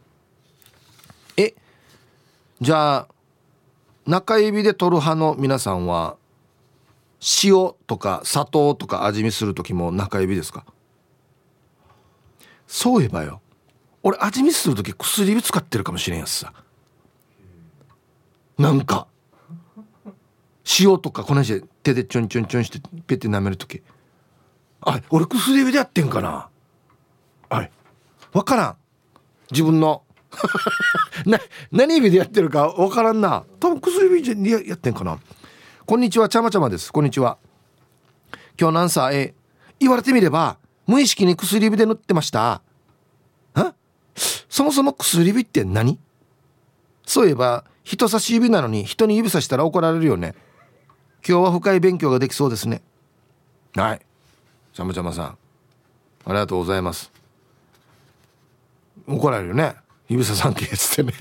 [1.37, 1.55] え
[2.61, 3.09] じゃあ
[4.07, 6.17] 中指で取る派の皆さんは
[7.43, 10.65] 塩とか砂糖とか味見する時も中指ですか？
[12.67, 13.41] そういえばよ。
[14.03, 16.53] 俺味見する時薬指使ってるかもしれんやつさ。
[18.59, 19.07] なんか。
[20.81, 23.83] 塩とかこの辺で手でちょんちょんちょんしてペッて舐める時
[24.81, 26.49] あ俺薬指でやってんかな。
[27.49, 27.71] はい
[28.33, 28.77] 分からん。
[29.51, 30.03] 自分の。
[31.25, 31.39] な
[31.71, 33.45] 何指でやってるか分からんな。
[33.61, 35.19] 多分薬指でやってんかな。
[35.87, 36.93] こんにちはちゃまちゃまです。
[36.93, 37.39] こんにちは。
[38.59, 39.35] 今日何歳え
[39.79, 42.63] 言われてみれば無意識に薬指で塗ってました。
[44.49, 45.99] そもそも薬指って何？
[47.05, 50.35] そういえば人差し指なのに人に指さしたら怒られるよね。
[51.29, 52.83] 今日は深い勉強ができそうですね。
[53.75, 54.01] はい。
[54.73, 55.27] ちゃまちゃまさん。
[55.27, 55.37] あ
[56.29, 57.13] りがとうございます。
[59.07, 59.77] 怒られるよね。
[60.09, 61.13] 指ささんけつってね。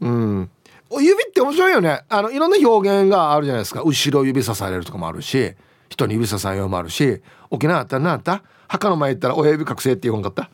[0.00, 0.50] うん。
[0.92, 2.04] 指って面白いよね。
[2.08, 3.82] あのいろんな表現があるじゃないですか。
[3.82, 5.54] 後ろ指さされるとかもあるし。
[5.90, 10.48] 人に指ささんようもあるし沖縄あったら何あった墓の前行ったら親指覚醒って言わんかった？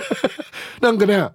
[0.80, 1.28] なんかね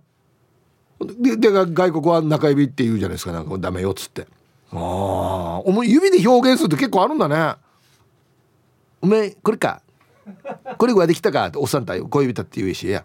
[1.20, 3.32] でで外国は中指って言うじゃないですか。
[3.32, 4.26] なんかダメよっつって。
[4.72, 7.56] ああお前指で表現するって結構あるんだね。
[9.02, 9.82] おめえこれか？
[10.78, 11.46] これぐらいできたか？
[11.48, 12.88] っておっさんた小指たって言うし。
[12.88, 13.04] や。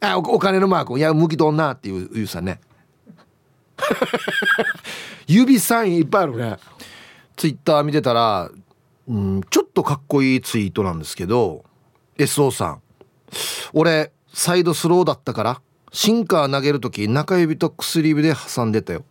[0.00, 0.98] あおお金のマーク。
[0.98, 2.60] いや向きとんなっていう言うさね。
[5.26, 6.56] 指サインいっぱいあるね。
[7.36, 8.50] ツイッター見てたら、
[9.08, 11.64] うん、ちょっとかっこいいツイートなんですけど
[12.18, 12.82] SO さん。
[13.72, 19.04] 俺サイドスローだったからシンカー投げる時中指と薬指で挟んでたよ。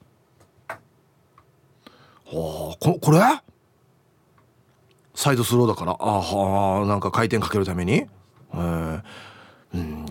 [2.26, 3.20] はあここれ？
[5.16, 5.98] サイドスローだから。
[6.00, 8.06] あはあなんか回転かけるために？
[8.54, 9.04] うん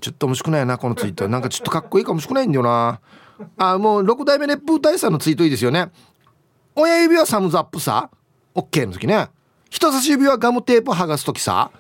[0.01, 1.29] ちょっと面白くないなこのツイート。
[1.29, 3.01] なんかちょっとかっこいいかもしくないんだよな。
[3.57, 5.91] あもう6代目熱風大佐のツイートいいですよね。
[6.75, 8.11] 親指はサムズアップさ。
[8.55, 9.29] OK の時ね。
[9.71, 11.71] 人差し指はガムテープ剥がす時さ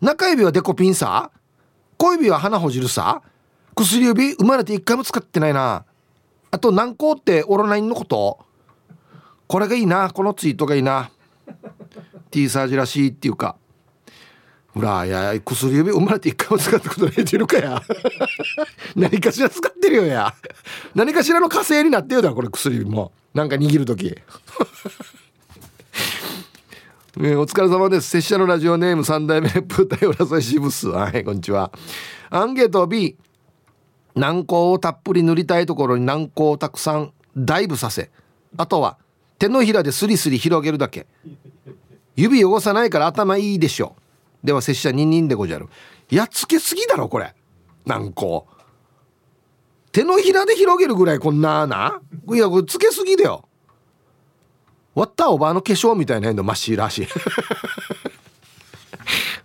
[0.00, 1.30] 中指はデコピンさ
[1.96, 3.22] 小指は鼻ほじるさ
[3.74, 5.84] 薬指生まれて一回も使ってないな。
[6.50, 8.38] あと軟膏ってオロナインのこと。
[9.46, 11.10] これがいいなこのツイートがいいな。
[12.30, 13.56] T サージらしいっていうか。
[14.74, 17.82] ほらいや薬指生まれて一回も使ったことないっていうのかや。
[18.96, 20.34] 何かしら使ってるよや。
[20.94, 23.12] 何かしらの火星になってるだこれ薬指も。
[23.34, 24.16] なんか握る時。
[27.20, 28.10] えー、お疲れ様です。
[28.10, 30.86] 拙者のラジオネーム三代目プータイオラソイシブス。
[30.94, 31.72] はいこんにちは。
[32.30, 33.16] アンケート B
[34.14, 38.12] 軟膏をたっぷり塗りたいところに軟膏をたくさんダイブさせ。
[38.56, 38.98] あとは
[39.36, 41.08] 手のひらでスリスリ広げるだけ。
[42.14, 43.96] 指汚さないから頭いいでしょ。
[44.44, 45.66] では拙者ニンニンでごじゃる。
[46.10, 47.34] やっつけすぎだろこれ。
[47.84, 48.44] 軟膏。
[49.90, 52.00] 手のひらで広げるぐらいこんなな
[52.32, 53.47] いやこれつけすぎだよ。
[54.98, 57.06] 割ったおばあの化粧みたいなの真っ白らしい。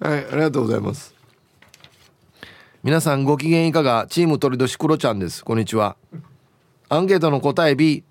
[0.04, 1.14] はいありがとうございます。
[2.82, 4.08] 皆さんご機嫌いかが？
[4.10, 5.46] チーム鳥年クロちゃんです。
[5.46, 5.96] こんにちは。
[6.90, 8.04] アンケートの答え B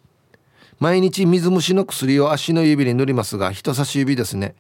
[0.79, 4.55] 毎日水虫の薬を足の指に塗りますが人差し指ですね。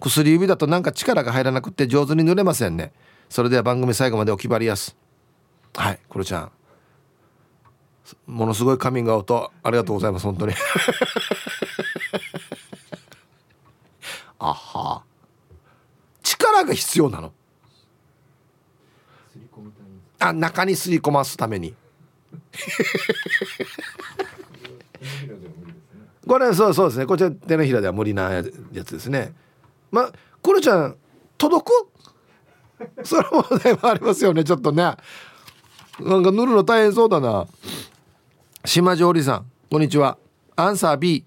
[0.00, 2.92] 薬指だとなんか力が入らなくて上手に塗れませんね。
[3.28, 4.96] それでは番組最後までお決まりやす。
[5.76, 6.50] はいクロちゃん。
[8.26, 9.52] ものすごいカミングアウト。
[9.62, 10.54] ありがとうございます本当に。
[14.48, 15.02] あは。
[16.22, 17.32] 力が必要なの。
[20.18, 21.74] あ中にすり込ますために。
[26.26, 27.06] これそうそうですね。
[27.06, 28.42] こちら手のひらでは無理なや
[28.84, 29.34] つですね。
[29.90, 30.96] まあこれちゃん
[31.38, 31.88] 届く？
[33.04, 34.82] それもねありますよねちょっとね。
[36.00, 37.46] なんか塗るの大変そうだな。
[38.64, 40.18] 島上里さんこんにちは。
[40.56, 41.24] アンサー B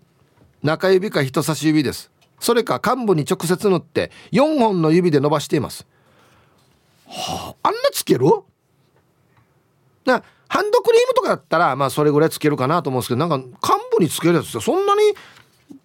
[0.64, 5.86] 中指か人差し指ですそれか幹部に直接塗って4本の指で伸ばしています。
[7.08, 8.26] はああんなつける？
[10.06, 13.52] なハンドクリームとかだったらまあそれぐらいつけるかなと思うんですけどなんか幹
[13.98, 15.02] 部につけるやつってそんなに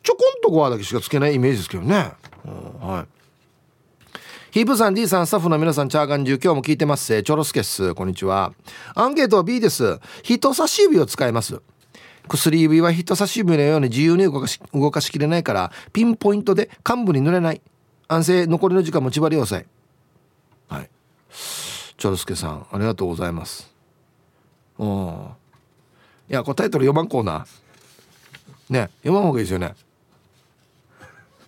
[0.02, 2.12] ちょこんとこはだけしかつけないイメージですけどね、
[2.44, 3.06] うん、はい。
[4.52, 7.22] ヒープさん D さんスタッフの皆さんチャーガン中今日も聞いてます。
[7.22, 8.52] チョロスケッスこんにちは。
[8.94, 9.98] アンケートは B です。
[10.22, 11.62] 人差し指を使います。
[12.28, 17.60] 薬指は人差し指のように自由に動かし動かしきれないからピンポイントで幹部に塗れない。
[18.08, 19.66] 安静残りの時間持ちり要塞
[20.68, 20.90] はい。
[21.30, 23.72] チョロスケさんありがとうございます。
[24.78, 25.26] うん
[26.28, 28.72] いやこれタイトル読まんコーナー。
[28.72, 29.74] ね読まん方がいいですよね。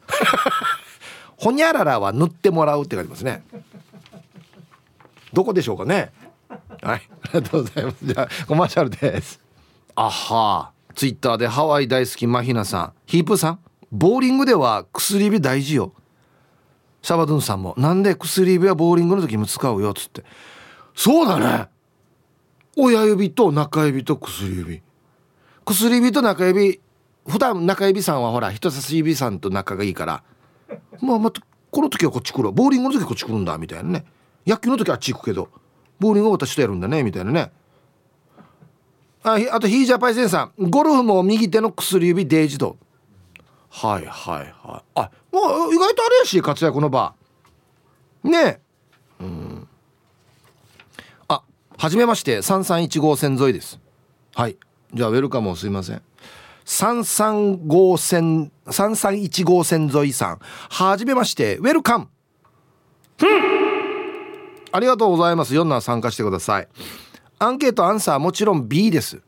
[1.37, 3.43] ほにゃららは塗ってもらうって書いてますね。
[5.33, 6.13] どこでしょうかね。
[6.83, 7.97] はいありがとうございます。
[8.03, 9.44] じゃあコマーシャルです。
[9.97, 12.93] あはツイッターでハワイ大好きマヒナさん。
[13.07, 13.59] ヒープさん？
[13.93, 15.93] ボーリングでは薬指大事よ。
[17.03, 17.75] シャバドゥンさんも。
[17.77, 20.25] なんで薬指はボーリングの時も使うよっつって。
[20.95, 21.69] そうだね。
[22.77, 24.83] 親指と中指と薬指。
[25.65, 26.81] 薬指と中指。
[27.27, 30.25] 普段中指さんはほら人差し指さんと仲がいいから。
[31.01, 34.05] まあまたこの時はこっち来るボーリングの時こっち来るんだみたいなね。
[34.47, 35.51] 野球の時はあっち行くけど。
[36.01, 37.53] ボーリングは私とやるんだねみたいなね。
[39.25, 40.71] ああとヒージャーパイセンさん。
[40.71, 42.77] ゴルフも右手の薬指デイジド。
[43.71, 44.83] はいはいはい。
[44.95, 47.15] あもう意外とあれやし活躍の場。
[48.23, 48.61] ね
[49.19, 49.69] うん。
[51.29, 51.43] あ
[51.79, 52.37] はじめまして。
[52.39, 53.81] 331号線沿いです。
[54.35, 54.59] はい。
[54.93, 56.03] じゃあウェルカムをすいません。
[56.67, 60.39] 33号線331号線沿いさん。
[60.69, 61.57] はじめまして。
[61.57, 62.09] ウェルカム。
[64.71, 65.55] ありがとうございます。
[65.55, 66.69] 4な参加してください
[67.39, 69.21] アンケートアンサーもちろん B です。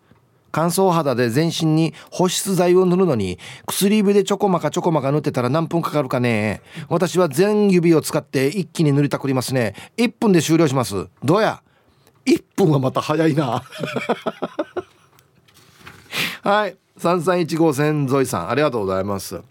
[0.52, 6.62] 乾燥肌で全身に保湿剤を塗るのに薬指でちょこまかちょこまか塗ってたら何分かかるかね。
[6.88, 9.74] 私は全指を使って一気に塗りたくりますね。
[9.98, 11.08] 1分で終了します。
[11.22, 11.62] どうや。
[12.24, 13.62] 1分はまた早いな。
[16.42, 16.76] はい。
[16.98, 19.42] 331号線沿いさんありがとうございます。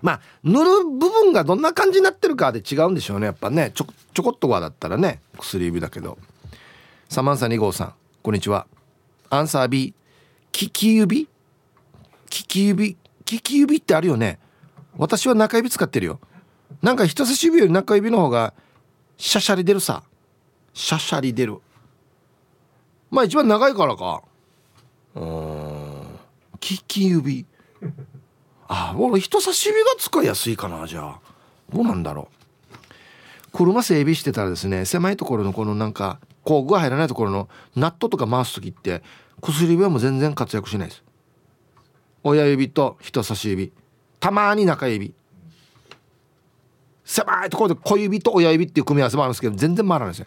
[0.00, 3.26] まあ塗る部分がどんな感じになってるかで違うんでしょうね。
[3.26, 6.16] やっぱねちょちょこっとはだったらね薬指だけど。
[7.08, 8.66] サマンサ2号さんこんにちは。
[9.30, 9.94] アンサー B
[10.60, 11.28] 利き指利
[12.28, 12.96] き指
[13.30, 14.38] 利き指ってあるよね。
[14.96, 16.20] 私は中指使ってるよ。
[16.82, 18.54] なんか人差し指より中指の方が
[19.16, 20.02] シャシャリ出るさ。
[20.74, 21.58] シャシャリ出る。
[23.10, 24.22] まあ一番長いからか。
[25.14, 26.18] うん。
[26.60, 27.46] 利き指
[28.68, 31.20] あ俺人差し指が使いやすいかなじゃあ。
[31.72, 32.28] どうなんだろ
[33.52, 33.56] う。
[33.56, 39.02] 車整備してたらですね狭いところのこのなんか工具が入らないところのナットとか回す時って
[39.42, 41.02] 薬指はもう全然活躍しないです。
[42.22, 43.72] 親指と人差し指。
[44.20, 45.12] たまに中指。
[47.04, 50.26] 狭いところで小指と親指っていう組み合わせもあるんですけど全然回らないですよ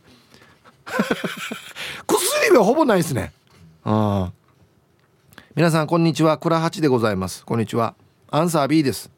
[2.07, 3.31] 薬指はほぼないですね。
[3.83, 4.33] ああ。
[5.55, 6.37] 皆さんこんにちは。
[6.37, 7.45] 倉八でございます。
[7.45, 7.95] こんにちは。
[8.29, 9.09] アンサー B です。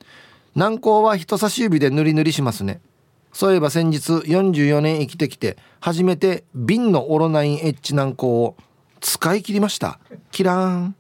[0.56, 2.80] 軟膏は人差し指で塗り塗りしますね。
[3.34, 8.56] そういえば先日44年生きてきて初めて瓶のオロナインエッジ軟膏を
[9.00, 10.00] 使い切りました。
[10.32, 10.96] キラーン。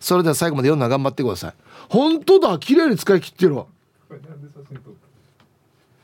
[0.00, 1.54] それでは最後まで読んだ頑張ってください。
[1.88, 2.58] 本当だ！
[2.58, 3.66] 綺麗に使い切ってるわ。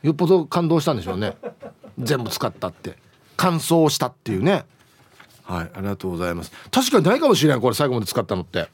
[0.01, 1.37] よっぽど感動したんでしょうね。
[1.97, 2.97] 全部使ったって。
[3.37, 4.65] 乾燥したっていうね。
[5.43, 6.51] はいありがとうございます。
[6.71, 8.67] 確かにないかもしれないこれ最後まで使ったのって。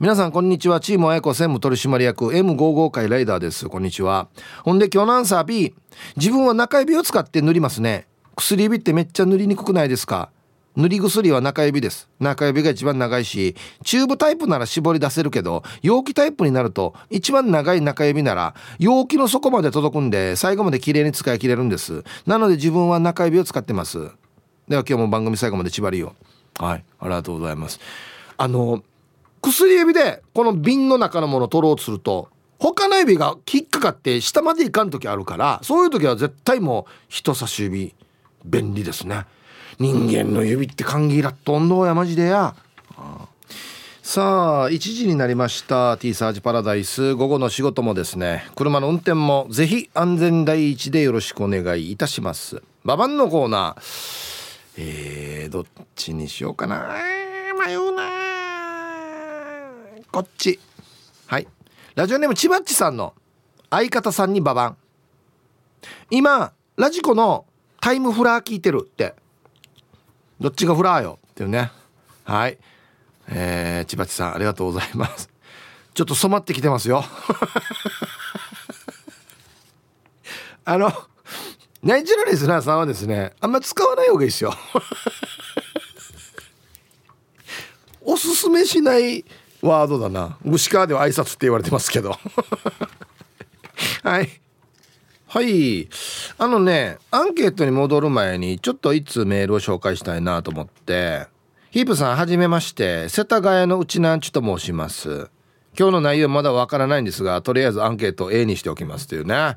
[0.00, 0.80] 皆さんこんにちは。
[0.80, 3.68] チームあやこ専務取締役 M55 会ライダーです。
[3.68, 4.26] こんにちは。
[4.64, 5.72] ほんで今日のアンサー B
[6.16, 8.08] 自分は中指を使って塗りますね。
[8.34, 10.30] 薬指ってめっちゃ塗りにくくないですか？
[10.74, 12.08] 塗り薬は中指です。
[12.18, 13.54] 中指が一番長いし
[13.84, 22.02] チューブタイプなら絞り出せるけど容器タイプになると一番長い中指なら容器の底まで届くんで最後まで綺麗に使い切れるんです。
[22.26, 24.10] なので自分は中指を使ってます。
[24.66, 26.16] では今日も番組最後まで縛りを。
[26.58, 26.84] はい。
[26.98, 27.78] ありがとうございます。
[28.36, 28.82] あの
[29.44, 32.28] 薬指でこの瓶の中のものを取ろうとすると
[32.58, 37.94] 他の指が引っかかって下までいかん時あるからそういう時は絶対もう人差し指
[38.44, 39.24] 便利ですね。
[39.78, 42.54] 人間の指って歓喜ラット温度やマジでや。
[44.02, 45.96] さあ1時になりました。
[45.96, 47.14] T サージパラダイス。
[47.14, 48.46] 午後の仕事もですね。
[48.54, 52.62] 車の運転もぜひ安全第一でよろしくお願いいたします。
[52.84, 54.44] ババンのコーナー。
[54.76, 57.23] えー、どっちにしようかな。
[60.14, 60.60] こっち。
[61.26, 61.48] はい。
[61.96, 63.14] ラジオネームちばっちさんの
[63.68, 64.76] 相方さんにババン。
[66.08, 67.46] 今ラジコの
[67.80, 69.16] タイムフラー聞いてるって。
[70.40, 71.72] どっちがフラーよっていうね。
[72.22, 72.58] はい。
[73.28, 75.28] えー、千葉地さんありがとうございます。
[75.94, 77.02] ちょっと染まってきてますよ。
[80.64, 80.92] あの
[81.82, 84.54] ナイチュラルリスナーさんはですねあんま使わない方がいいですよ。
[88.00, 89.24] おすすめしない
[89.66, 90.36] ワードだな。
[90.44, 92.18] 虫川では挨拶って言われてますけど。
[94.02, 94.28] はい。
[95.26, 95.88] はい。
[96.36, 101.26] あのねアンケートに戻る前にちょっといつメールを紹介したいなと思って
[101.70, 105.30] ヒープさんはじめまして世田谷のうちなんちと申します。
[105.76, 109.56] 今日の内容まだわからないんですがとりあえずアンケートを A にしておきますというね。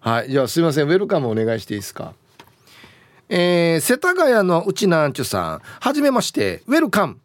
[0.00, 0.30] はい。
[0.30, 0.88] じゃあすいません。
[0.88, 2.12] ウェルカムお願いしていいですか？
[3.28, 6.62] えー、世田谷のうちなんちゅさんはじめまして。
[6.66, 7.18] ウェルカム。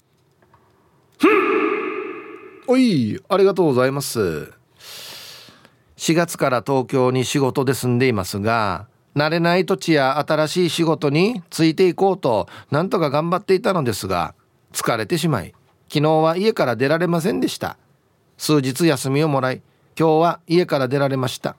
[2.71, 4.53] おいありがとうございます。
[5.97, 14.35] 4月から東京に仕事で住んでいますが慣れない土地や新しい仕事についていこうとなんとか頑張っていたのですが
[14.71, 15.53] 疲れてしまい
[15.89, 17.77] 昨日は家から出られませんでした。
[18.37, 19.61] 数日休みをもらい
[19.99, 21.57] 今日は家から出られました。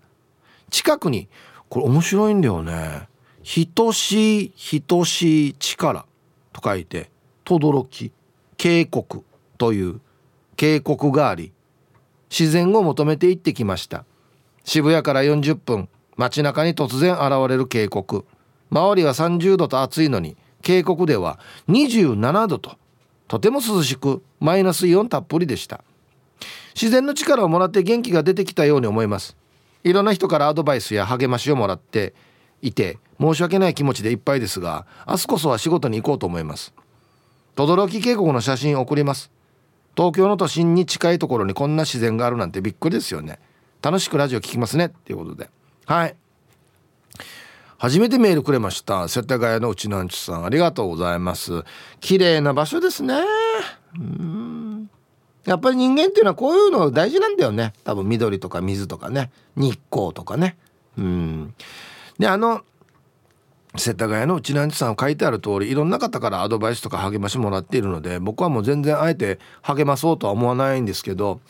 [0.70, 1.28] 近くに
[1.68, 3.06] これ面白いんだよね
[3.74, 6.06] 「等しい等しい力」
[6.54, 7.10] と書いて
[7.44, 7.86] 「轟
[8.56, 9.04] 渓谷」
[9.58, 10.00] という
[10.62, 11.52] 渓谷があり
[12.30, 14.04] 自然を求めて行ってきました。
[14.62, 18.22] 渋谷から40分街中に突然現れる渓谷
[18.70, 22.76] 周りは30度と暑いのに渓谷では27度と
[23.26, 25.82] とても涼しくマイナスイオンたっぷりでした。
[26.76, 29.36] 自然の力をもらって元気が出てきたように思います。
[29.82, 32.14] いろんな人からアドバイスや励ましをもらって
[32.60, 36.72] いて申し訳ない気持ちでいっぱいですが明日こそは仕事に行こうと思います。
[37.56, 39.32] 轟渓谷の写真を送ります。
[39.96, 43.38] 東京の都心に近いところにこんな自然があるなんてびっくりですよね。
[43.82, 44.86] 楽しくラジオ聞きますね。
[44.86, 45.50] っていうことで。
[45.86, 46.16] はい。
[47.78, 49.08] 初めてメールくれました。
[49.08, 51.64] 世田谷のうちなんちさんありがとうございます。
[52.00, 53.14] 綺麗な場所ですね。
[53.98, 54.88] うん。
[55.44, 57.72] やっぱり人間っていうのはこういうの大事なんだよね。
[57.82, 59.32] 多分緑とか水とかね。
[59.56, 60.56] 日光とかね。
[60.96, 61.54] うん。
[62.20, 62.62] であの
[63.76, 71.40] 世田谷のうちなんちさん書いてある通りいろんな方からアドバイスとか励ましもらっているので僕はもう全然あえて励まそうとは思わないんですけど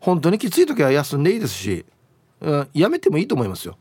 [0.00, 1.86] 本当にきつい時は休んでいいですし、
[2.40, 3.78] うん、やめてもいいと思いますよ。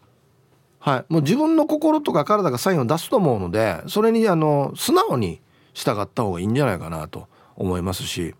[0.79, 5.39] はい、もう自分の心とか体がサインを出すと思うのでそれにあの素直に
[5.73, 8.33] 従った方がいいんじゃないかなと思いますし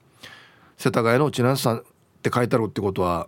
[0.77, 1.83] 世田谷の内南さんっ
[2.23, 3.27] て書いてあるってことは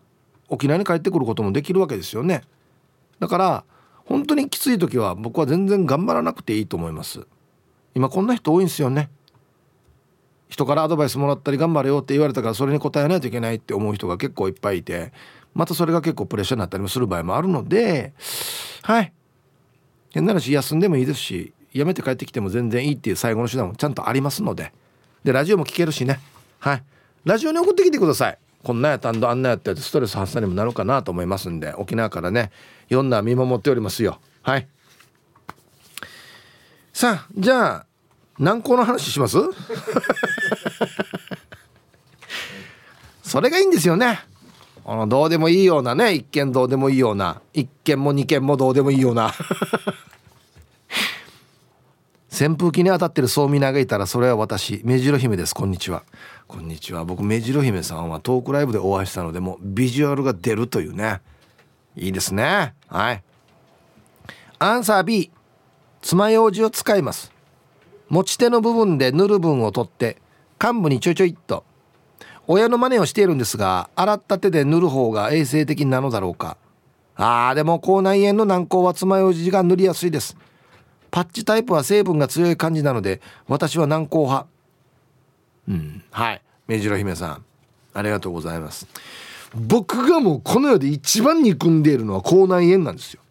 [0.49, 2.41] 沖縄に帰ってくることもできるわけですよね
[3.19, 3.63] だから
[4.06, 7.26] 本当にきつい時は僕は全然頑張らなくていいと思います。
[7.96, 9.10] 今こんな人多いんですよね。
[10.50, 15.12] 人からアドバイスもらったり頑張れよって言われたからそれに応えないといけないって思う人が結構いっぱいいて
[15.56, 18.13] またそれが結構プレッシャーになったりもする場合もあるので
[18.84, 19.13] はい。
[20.12, 24.74] 変な話休んでもいいですし辞めて帰ってきても全然いいっていう最後の手段もちゃんとありますので。
[25.24, 26.20] でラジオも聞けるしね。
[26.60, 26.84] はい。
[27.24, 28.38] ラジオに送ってきてください。
[28.63, 32.50] こんなやったんだあんなやったやつストレス発散にもなるかなと思いますんで沖縄からね
[32.89, 34.19] いろんな見守っておりますよ。
[34.41, 34.67] はい。
[36.93, 37.86] さあじゃあ
[38.39, 39.38] 難航の話します？
[43.24, 44.19] それがいいんですよね。
[44.86, 49.34] あのどうでもいいようなね一見どうでもいいような一見も二見もどうでもいいような。
[52.36, 55.54] 扇風機に当たってるそうみながいたらそれは私目白姫です。
[55.56, 56.04] こんにちは。
[56.48, 57.06] こんにちは。
[57.06, 61.22] 僕目白姫さんはトークライブでお会いしたのでもビジュアルが出るというね。
[61.96, 62.74] いいですね。
[62.88, 63.24] はい。
[64.60, 65.32] アンサー B
[66.02, 67.32] 爪楊枝を使います。
[68.10, 70.18] 持ち手の部分で塗る分を取って
[70.62, 71.64] 幹部にちょいちょいっと。
[72.48, 76.58] 親の真似をしているんですが洗った手で塗る方が衛生的なのだろうか。
[77.16, 80.36] あーでも口内炎の軟膏は爪楊枝が塗りやすいです。
[81.12, 84.48] パッチタイプは成分が強い感じなので私は軟膏派。
[85.70, 86.04] うん。
[86.12, 86.41] はい。
[86.68, 87.46] 目白姫さん。
[87.94, 88.88] ありがとうございます。
[89.56, 93.22] 僕がもうこの世で一番憎んでいるのは口内炎なんですよ。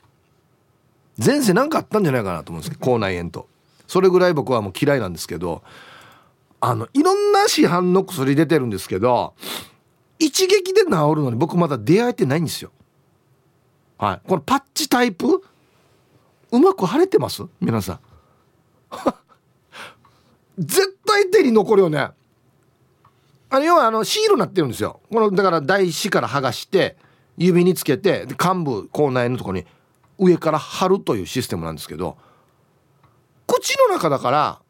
[1.24, 3.48] 前世何かあったんじゃないかなと思うんですけど口内炎と。
[3.86, 5.62] それぐらい僕はもう嫌いなんですけど
[6.60, 9.34] あのいろんな市販の薬出てるんですけど
[10.18, 10.92] 一撃で治る
[11.22, 12.70] のに僕まだ出会えてないんですよ。
[13.98, 14.28] はい。
[14.28, 15.42] このパッチタイプ？
[16.52, 17.42] うまく腫れてます？
[17.60, 18.00] 皆さん。
[20.58, 22.10] 絶対手に残るよね。
[23.52, 25.00] あの要はあのシールになってるんですよ。
[25.12, 26.96] このだから台紙から剥がして
[27.36, 29.66] 指につけて幹部口内のとこに
[30.18, 32.16] 上から貼るというシステムなんですけど
[33.46, 34.60] 口の中だから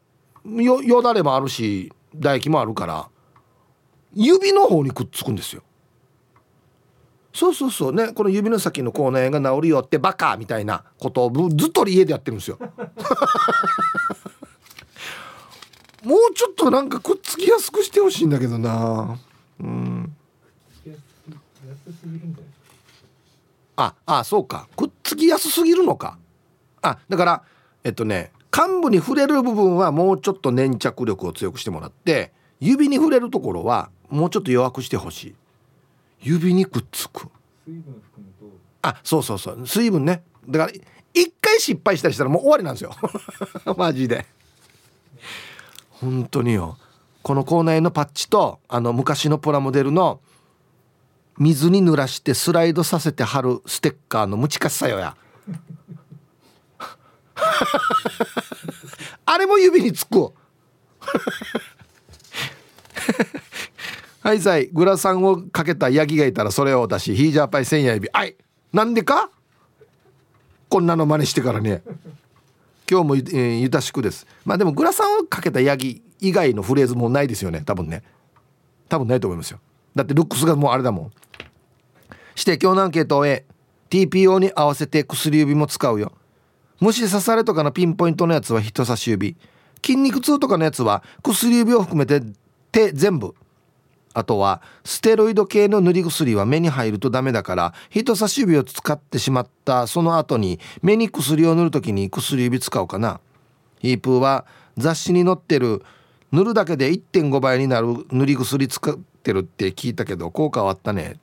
[0.61, 3.07] よよだれもあるし唾液もあるから
[4.13, 5.63] 指の方にくっつくんですよ。
[7.33, 7.93] そうそうそう。
[7.93, 12.59] ねこの指の先の口内炎が治るよってバカみたいなことをずっと家でやってるんですよ。
[16.03, 19.17] もうちょっとなんかくっつきやすくしてほしいんだけどな。
[19.59, 20.15] うん。
[23.75, 24.67] ああそうか。
[24.75, 26.17] くっつきやすすぎるのか。
[26.81, 27.43] あだから
[27.83, 35.35] えっとね幹部に触れる部分はもうちょっと粘着力を強くしてもらって指に触れるところはもうちょっと弱くしてほしい。
[36.21, 37.29] 指にくっつく。
[38.81, 39.65] あそうそうそう。
[39.65, 40.23] 水分ね。
[40.47, 40.79] だから
[41.13, 42.93] 一回失敗したりしたらもう終わりなんですよ。
[43.77, 44.25] マジで
[46.03, 46.77] 本当によ。
[47.21, 50.19] この口内のパッチとあの昔のプラモデルの
[51.37, 55.15] 水に濡らしてスライドさせて貼るステッカーのムチかしさよや。
[59.25, 60.33] あれも指につく
[64.21, 64.67] はいさい。
[64.67, 68.09] グラサンをかけたヤギがいたらそれを出しヒージャーパイ千夜指。
[68.11, 68.35] あい。
[68.71, 69.29] なんでか？
[70.69, 71.81] こんなの真似してからね。
[72.89, 74.27] 今日も、えー、ゆたしくです。
[74.45, 77.63] まあでもグラサンをかけたヤギ以外のフレーズもないですよね。
[77.65, 78.03] 多分ね。
[78.89, 79.59] 多分ないと思いますよ。
[79.95, 81.11] だってルックスがもうあれだもん。
[82.35, 83.45] して今日のアンケートを A
[83.89, 86.13] TPO に合わせて薬指も使うよ。
[86.79, 89.37] 虫刺されとかのピンポイントのやつは人差し指。
[89.85, 92.21] 筋肉痛とかのやつは薬指を含めて
[92.71, 93.35] 手全部。
[94.13, 103.19] あとはステロイド系の塗り薬は目に入るとダメだから人差し指を使ってしまったその後に目に薬を塗る時に薬指使おうかな。
[103.79, 104.45] ヒープーは
[104.77, 105.83] 雑誌に載ってる
[106.31, 111.19] 塗るだけで1.5倍になる塗り薬使ってるって聞いたけど効果はあったね。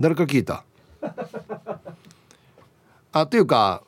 [0.00, 0.64] 誰か聞いた？
[3.12, 3.82] あというか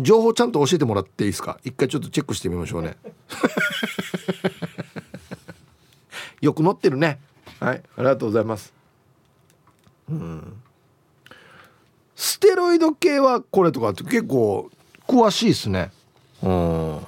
[0.00, 1.58] 情報ちゃんと教えてもらっていいですか？
[1.62, 2.96] 一回ちょっとチェックしてみましょうね。
[6.40, 7.20] よく載ってるね。
[7.60, 7.82] はい。
[7.96, 8.72] ありがとうございます。
[10.10, 10.62] うん。
[12.16, 14.70] ステロイド系はこれとかって結構
[15.06, 15.90] 詳しいですね。
[16.42, 17.06] うん。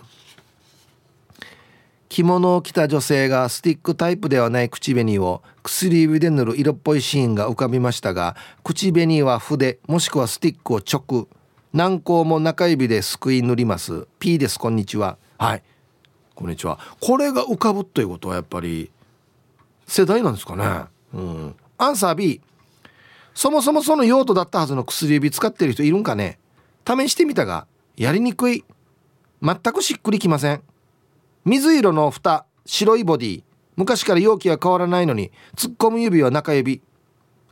[2.08, 11.28] 着物を着た女性がスティックタイプではない口紅を薬指で塗る色っぽいシーンが浮かびましたが口紅は筆もしくはスティックを直。
[11.74, 14.06] 軟膏も中指ですくい塗ります。
[14.18, 14.58] P です。
[14.58, 15.18] こんにちは。
[15.36, 15.62] はい。
[16.34, 16.78] こんにちは。
[17.00, 18.90] これが浮かぶということはやっぱり
[19.86, 20.84] 世代なんですかね。
[21.14, 21.56] うん。
[21.78, 22.40] アンサー B
[23.34, 26.38] そもそもその用途だったはずの薬指使ってる人いるんかね。
[26.86, 27.66] 試してみたが
[27.96, 28.64] やりにくい。
[29.42, 30.62] 全くしっくりきません。
[31.44, 33.42] 水色の蓋白いボディ。
[33.76, 36.80] 昔から容器は変わらないのに突っ込む指は中指。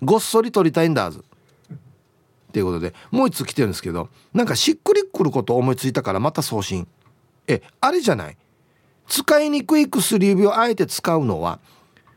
[0.03, 1.19] ごっそり取りたいんだず。
[1.19, 1.23] っ
[2.53, 6.87] ていうことでもう一つ来てるんですけどなんかしっくりくること思いついたからまた送信。
[7.47, 8.39] えあれじゃない。
[9.07, 11.59] 使いにくい薬指をあえて使うのは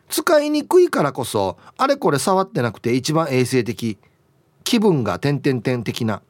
[0.10, 3.97] 使いにくいからこそあれこれ触ってなくて一番衛生的
[4.64, 6.22] 気分が点々点的な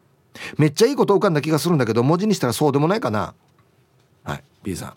[0.57, 3.34] めっちゃいいこと浮かんだ気がするんだけど文字にしたらそうでもないかな。
[4.23, 4.93] はい B さん。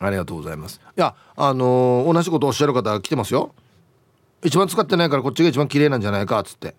[0.00, 0.80] ありがとうございます。
[0.96, 3.54] いやあのー、同じことおっしゃる方来てますよ。
[4.42, 6.74] 一番使ってないからこっちが一番綺麗なんじゃないかっつって。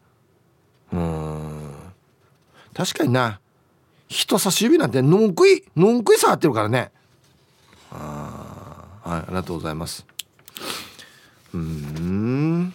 [0.93, 1.73] うん。
[2.73, 3.39] 確かにな。
[4.07, 6.91] 人差し指なんてぬんくいぬんくい触ってるからね。
[7.91, 10.05] あはいありがとうございます。
[11.53, 12.73] うん。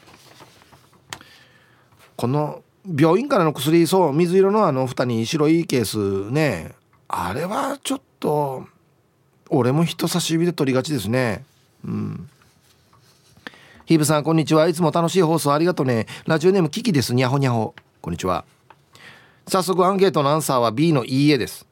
[2.16, 6.74] この病院からの薬そう水色のあの蓋に白いケースね。
[7.08, 8.66] あれはちょっと
[9.48, 11.44] 俺も人差し指で取りがちですね。
[11.84, 12.28] うん。
[13.86, 14.68] ヒーブさんこんにちは。
[14.68, 16.06] いつも楽しい放送ありがとうね。
[16.26, 17.12] ラジオネームキキです。
[17.14, 17.74] にゃほにゃほ。
[18.00, 18.44] こんにちは。
[19.48, 21.66] 早速アンケートのアンサーは B のいいえです。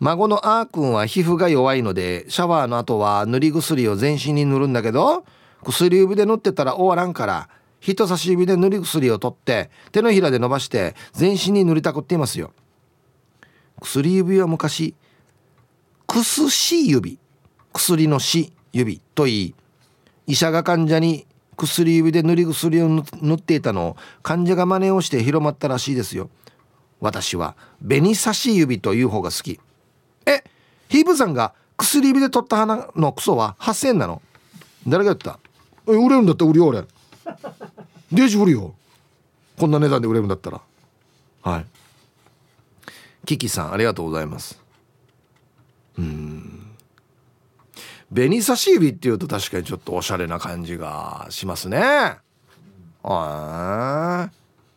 [0.00, 5.24] 孫のあーくんは皮膚が弱いのでシャワーの後は塗り薬を全身に塗るんだけど
[5.64, 7.48] 薬指で塗ってたら終わらんから
[7.80, 12.52] 人差し指で塗り薬を取って手のひらで伸ばして全身に塗りたくっていますよ。
[13.80, 14.94] 薬指は昔
[16.06, 17.18] くすし指
[17.72, 19.54] 薬のし指といい
[20.26, 21.26] 医者が患者に
[21.56, 22.88] 薬指で塗り薬を
[23.20, 26.30] 塗っていたのを患者が真似をして広まったらしいですよ。
[27.00, 29.60] 私は紅差し指という方が好き。
[30.26, 30.42] え
[30.88, 34.22] ヒープさんが薬指で取った花のクソは8000円なの？
[34.86, 35.38] 誰が言った？
[35.88, 36.84] え売れるんだったら売るよ俺
[38.12, 38.74] デジ売るよ
[39.58, 40.60] こんな値段で売れるんだったら。
[41.42, 41.66] はい。
[43.24, 44.60] キキさんありがとうございます。
[45.98, 46.76] うん。
[48.12, 51.78] 紅差し指っていうと確かにちょっとおしゃれな感じがしますね。
[53.02, 54.30] は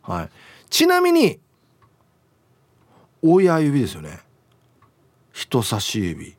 [0.05, 0.30] い、はい、
[0.70, 1.39] ちなみに
[3.22, 4.20] 親指ですよね。
[5.34, 6.36] 人差し指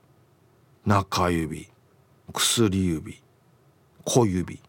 [0.84, 1.68] 中指
[2.32, 3.22] 薬指。
[4.10, 4.60] 小指。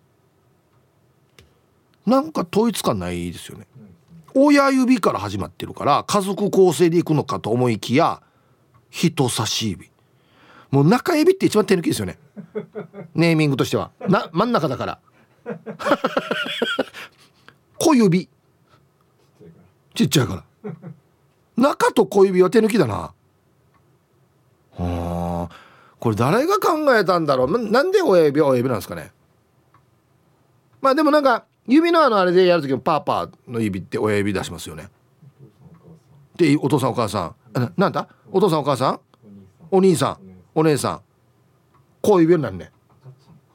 [2.06, 3.66] なんか統一感ないですよね。
[4.36, 8.22] 親指から始まってるから家族構成でいくのかと思いきや
[8.92, 9.90] 人差し指。
[10.70, 12.20] もう中指って一番手抜きですよね。
[13.16, 13.90] ネーミングとしては。
[14.08, 15.00] な真ん中だから。
[17.80, 18.30] 小指。
[19.96, 20.72] ちっちゃいから。
[21.58, 23.12] 中と小指は手抜きだな。
[24.78, 25.50] あ。
[26.00, 27.72] これ誰が考えたんだろう。
[27.72, 29.12] なんで親指は親指なんですかね。
[30.82, 34.90] まあでもなんか指のあのあれでやる時もパーパーの指って親指出しますよね。
[36.36, 37.74] でお父さんお母さん。
[37.78, 38.08] なんだ？
[38.32, 39.00] お父さんお母さん？
[39.70, 40.18] お兄さん。
[40.56, 41.02] お姉さん。
[42.02, 42.72] こう指になるね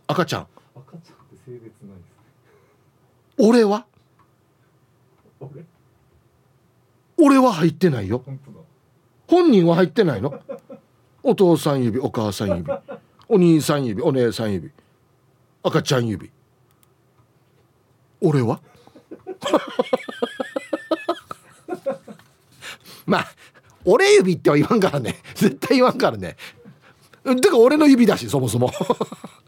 [0.07, 0.47] 赤ちゃん。
[3.39, 3.87] 俺は？
[7.18, 7.39] 俺？
[7.39, 8.22] は入ってないよ。
[9.27, 10.41] 本人は入ってないの。
[11.22, 12.70] お父さん指お母さん指。
[13.29, 14.70] お兄さん指お姉さん指。
[15.64, 16.31] 赤ちゃん指
[18.21, 18.61] 俺は？
[23.07, 23.27] まあ
[23.85, 25.17] 俺指っては言わんからね。
[25.35, 26.37] 絶対言わんからね。
[27.25, 28.73] てか俺の指だしそもそも。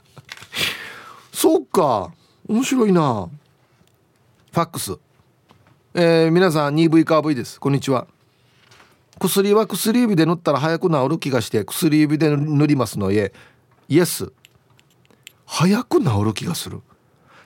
[1.32, 2.12] そっか。
[2.48, 3.28] 面白いな。
[4.52, 4.96] ファックス。
[5.94, 7.58] えー、皆さん 2V カー V です。
[7.60, 8.06] こんにちは。
[9.18, 13.32] 薬は薬指で塗ったら早く治る気がして薬指で塗りますのえ
[13.88, 14.32] イエス。
[15.46, 16.80] 早く治る気がする。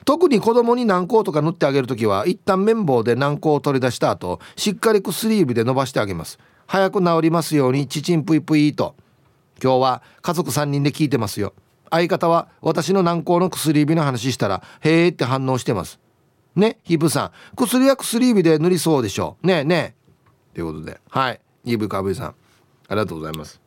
[0.05, 6.39] 特に子供に軟膏とか塗ってあげる時は一旦綿棒で軟膏を取り出した後しっかり薬指で伸ばしてあげます。
[6.67, 8.95] 早く治りますようにチチンプイプイと。
[9.61, 11.53] 今日は家族3人で聞いてますよ。
[11.89, 15.99] 相方は私の軟膏の薬指の話したらへーって反応してます。
[16.55, 17.31] ねヒブさん。
[17.55, 19.37] 薬は薬指で塗りそうでしょ。
[19.43, 19.95] うねえね
[20.51, 20.55] え。
[20.55, 21.39] ということではい。
[21.65, 22.35] イブカブイさんあ
[22.91, 23.61] りがとうございます。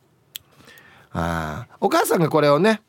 [1.12, 2.82] あお母さんがこれをね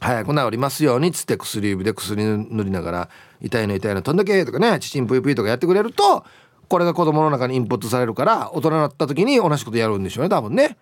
[0.00, 3.08] 早く治りますようにっつって薬指で薬塗りながら
[3.42, 6.24] 痛いの痛いの飛んだけとかねチチンプイプイとかやってくれると
[6.68, 10.78] これが子供の中にインプットされるから大人になった時に同じことやるんでしょうね多分ね。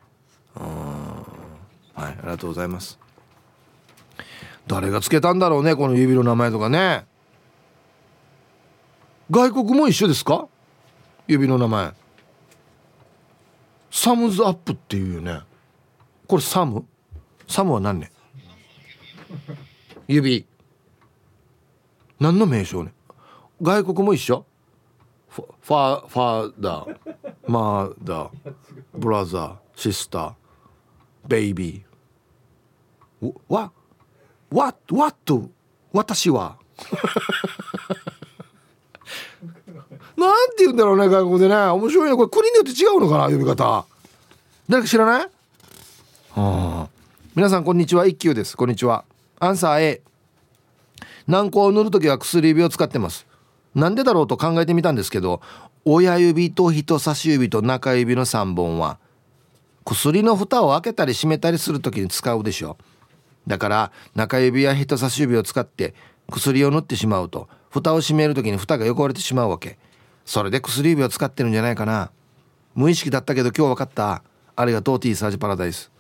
[0.56, 0.62] うん。
[0.64, 2.98] はいありがとうございます。
[4.66, 7.06] 誰がつけたんだろうねこの指の名前とかね。
[9.30, 10.46] 外国も一緒ですか？
[11.26, 11.92] 指の名前。
[13.90, 15.40] サムズアップっていうよね。
[16.26, 16.86] これサム？
[17.48, 18.12] サムは何ね？
[20.08, 20.46] 指。
[22.20, 22.92] 何の名称ね？
[23.62, 24.44] 外国も一緒？
[25.30, 26.96] ファファーダー。
[27.46, 28.54] マーダー。
[28.94, 29.56] ブラザー。
[29.76, 30.32] シスター。
[31.26, 33.32] ベイビー。
[33.48, 33.72] わ
[34.50, 35.50] わわっと
[35.92, 36.56] 私は。
[40.16, 41.54] なんて言うんだろうね外国でね。
[41.56, 42.16] 面白いね。
[42.16, 43.84] これ国によって違うのかな呼び方。
[44.68, 45.22] 誰か知らない？
[45.22, 45.28] は
[46.34, 46.88] あ。
[47.34, 48.06] 皆さんこんにちは。
[48.06, 48.56] 一休です。
[48.56, 49.04] こんにちは。
[49.40, 50.02] アンサー A
[51.26, 53.26] 軟膏を塗るときは薬指を使ってます。
[53.74, 55.40] なんでだろうと考えてみたんですけど
[55.84, 58.98] 親指と人差し指と中指の3本は
[59.84, 62.76] 薬の蓋を開けたり閉めたりする時に使うでしょ
[63.46, 65.94] だから中指や人差し指を使って
[66.30, 69.78] 薬を塗ってしまうと蓋を閉める時に蓋が汚れてしまうわけ。
[70.24, 72.10] それで薬指を使ってるんじゃないかな。
[72.74, 74.22] 無意識だったけど今日分かった。
[74.56, 75.90] ありがとう T サージパラダイス。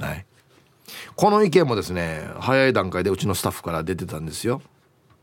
[0.00, 0.26] はい。
[1.16, 4.62] この意見もですね早い段階でうちのスタッフから出てたんですよ。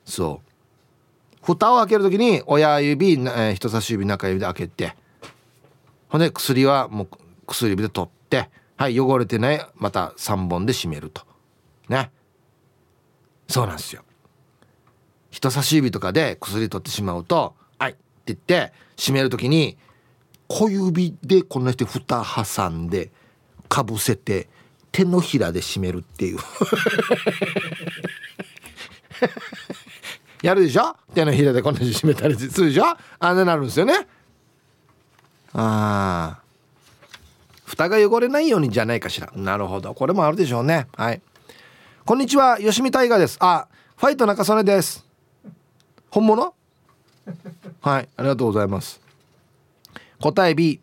[0.06, 1.46] そう。
[1.46, 4.96] 蓋を開ける時に親指、え、人差し指中指で開けて
[6.10, 7.08] ほんで薬はもう
[7.46, 11.24] 薬指で取ってはい汚れてないまた3本で締めると。
[11.90, 12.12] ね。
[13.48, 14.04] そうなんですよ。
[15.30, 19.78] 人差し指とかで薬取ってしまうとはいって言って閉める時に
[20.48, 23.12] 小指でこんなして蓋挟んで
[23.68, 24.48] かぶせて
[24.96, 26.38] 手のひらで締めるっていう。
[30.42, 30.96] やるでしょ？
[31.14, 32.86] 手のひらでこんなに締めたりするでしょ？
[33.20, 34.08] あんななるんですよね。
[35.52, 36.42] ああ。
[37.66, 39.30] 蓋が汚れないようにじゃないかしら。
[39.36, 39.94] なるほど。
[39.94, 40.88] これもあるでしょうね。
[40.96, 41.22] はい。
[42.06, 42.58] こんにちは。
[42.58, 43.36] 吉見大河です。
[43.42, 43.68] あ
[43.98, 45.06] ファイト中曽根です。
[46.10, 46.56] 本物？
[47.82, 48.08] はい。
[48.16, 49.02] ありがとうございます。
[50.22, 50.80] 答え B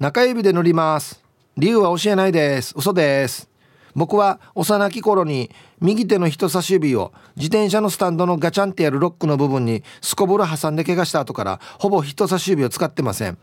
[0.00, 1.19] 中指で塗ります。
[1.60, 2.72] 理由は教えないです。
[2.74, 3.50] 嘘です。
[3.94, 13.36] 僕は幼き頃に右手の人差し指を自転車のスタンドのガチャンってやるロックの部分にすこぶる挟んで怪我した後からほぼ人差し指を使ってません。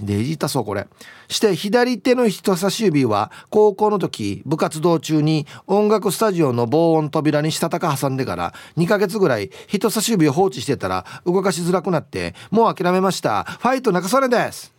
[0.00, 0.86] でいじったそうこれ。
[1.28, 13.44] して左手の人差し指は高校の時部活動中に音楽スタジオの防音扉にしたたか挟んでから2ヶ月ぐらい人差し指を放置してたら動かしづらくなってもう諦めました。
[13.44, 14.72] ファイト中曽根です。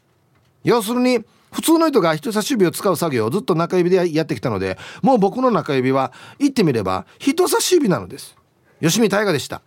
[0.63, 1.23] 要するに
[1.53, 8.35] 普通の人が人差し指を使う作業をずっと中指でやってきたのでもう僕の中指は言ってみれば人差し指なのです。
[8.81, 9.61] 吉見大河でした。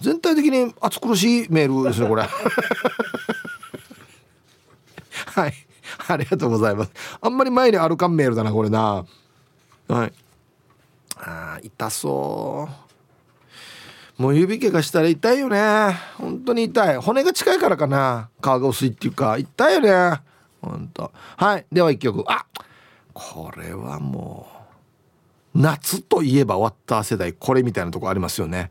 [0.00, 2.22] 全体的に暑苦しいメールですねこれ。
[5.26, 5.54] はい。
[6.08, 6.90] ありがとうございます。
[7.20, 9.04] あんまり前にあるかんメールだなこれな。
[9.88, 10.12] はい。
[11.16, 12.68] あ痛そ
[14.18, 14.22] う。
[14.22, 15.96] もう指怪我したら痛いよね。
[16.16, 16.96] 本当に痛い。
[16.96, 18.30] 骨が近いからかな。
[18.40, 20.20] 皮が薄いっていうか痛いよね。
[20.60, 21.66] 本当はい。
[21.72, 22.24] では1曲。
[22.26, 22.46] あ
[23.12, 24.46] これはも
[25.54, 28.70] う夏といえば終わった世代これみたいなとこありますよね。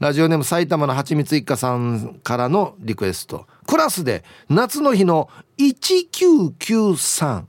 [0.00, 3.46] ラジオネーム埼玉のはちみつ一家さんからのリクエスト。
[3.66, 7.44] クラスで夏の日の1993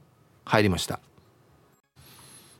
[0.45, 0.99] 入りました。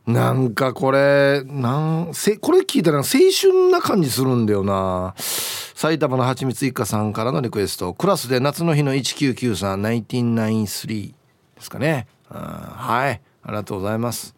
[0.08, 5.16] なんかこれなんせこれ聞いたら青春な感じするんだよな。
[5.18, 7.96] 埼玉のはちみつ一家さんからのリクエスト。
[7.96, 11.14] クラスで夏の日の1993-1993
[11.56, 12.06] ですかね。
[12.30, 13.20] はい。
[13.44, 14.36] ありがとうございます。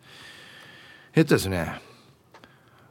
[1.15, 1.81] えっとですね。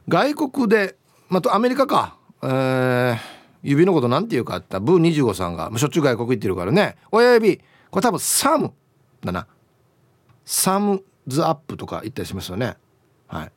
[0.07, 0.97] 外国で
[1.29, 2.15] またアメリカか。
[2.43, 3.17] えー、
[3.63, 6.95] 指のことなんていうかあったブー25さんがしょっちゅう外国行ってるからね。
[7.11, 7.57] 親指。
[7.89, 8.71] これ多分サム
[9.23, 9.47] だな。
[10.45, 12.77] サムズアップとか言ったりしますよね。
[13.27, 13.51] はい。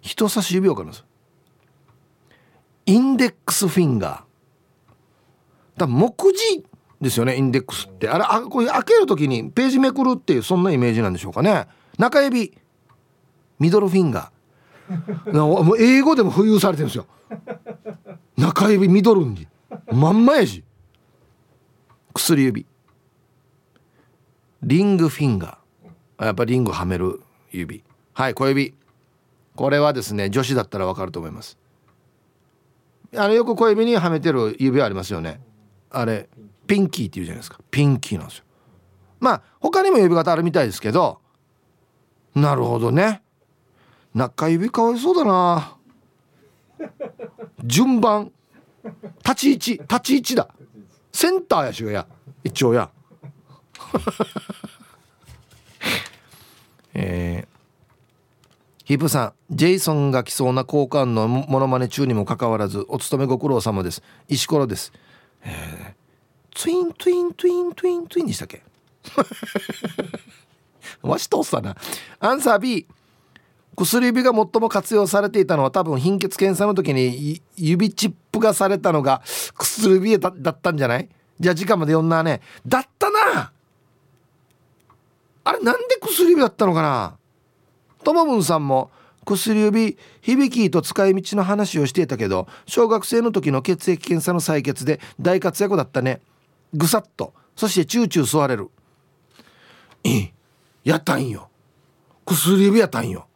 [0.00, 1.04] 人差し指わかります。
[2.86, 5.80] インデックスフィンガー。
[5.80, 6.64] だ目次
[7.00, 8.08] ですよねインデックスって。
[8.08, 11.66] あれあこれ開ける時にページめくるっていうそんなイメージなんでしょうかね。
[11.98, 12.56] 中指。
[13.58, 15.32] ミドルフィンガー。
[15.32, 17.06] もう英語でも浮遊されてるんですよ。
[18.36, 19.48] 中指ミドルに。
[19.92, 20.62] まんまやし。
[22.14, 22.66] 薬指。
[24.62, 25.65] リングフィンガー。
[26.18, 27.84] やっぱリングはめる指。
[28.14, 28.74] はい小指。
[29.54, 31.58] これはですね女子だったらわかると思います。
[33.16, 35.40] あれよく小指にはめてる指ありますよね。
[35.90, 36.28] あれ
[36.66, 37.58] ピンキーっていうじゃないですか。
[37.70, 38.44] ピンキーなんですよ。
[39.20, 41.20] まあ他にも指型あるみたいですけど。
[42.34, 43.22] なるほどね。
[44.14, 45.76] 中指かわいそうだな。
[47.64, 48.30] 順番。
[49.24, 49.70] 立ち位置。
[49.78, 50.48] 立ち位置だ。
[51.12, 52.06] センターやしがや。
[52.44, 52.90] 一応や。
[56.98, 64.02] えー、ヒープさんジェイソンが来そうな交換のモノマネ中にもかかわらずお勤めご苦労様です。
[64.28, 64.92] 石ころです、
[65.42, 68.62] えー、ツインツインツインツインツインでしたっけ？
[71.02, 71.76] わしとおっさな。
[72.18, 72.86] アンサー B
[73.76, 79.20] 薬指が最も活用されていたのは多分貧血検査の時に指チップがされたのが
[79.58, 81.10] 薬指だったんじゃない？
[81.38, 82.40] じゃあ時間まで読んだね。
[82.66, 83.52] だったな！
[85.48, 87.16] あれなんで薬指だったのかな？
[88.02, 88.90] ともぶんさんも
[89.24, 96.20] 薬指響きと使い道の話をしていたけど小学生の時の血液検査の採血で大活躍だったね。
[96.74, 97.32] ぐさっと。
[97.54, 98.70] そしてチューチュー吸われる。
[100.02, 100.30] いい
[100.82, 101.48] やったんよ。
[102.24, 103.28] 薬指やったんよ。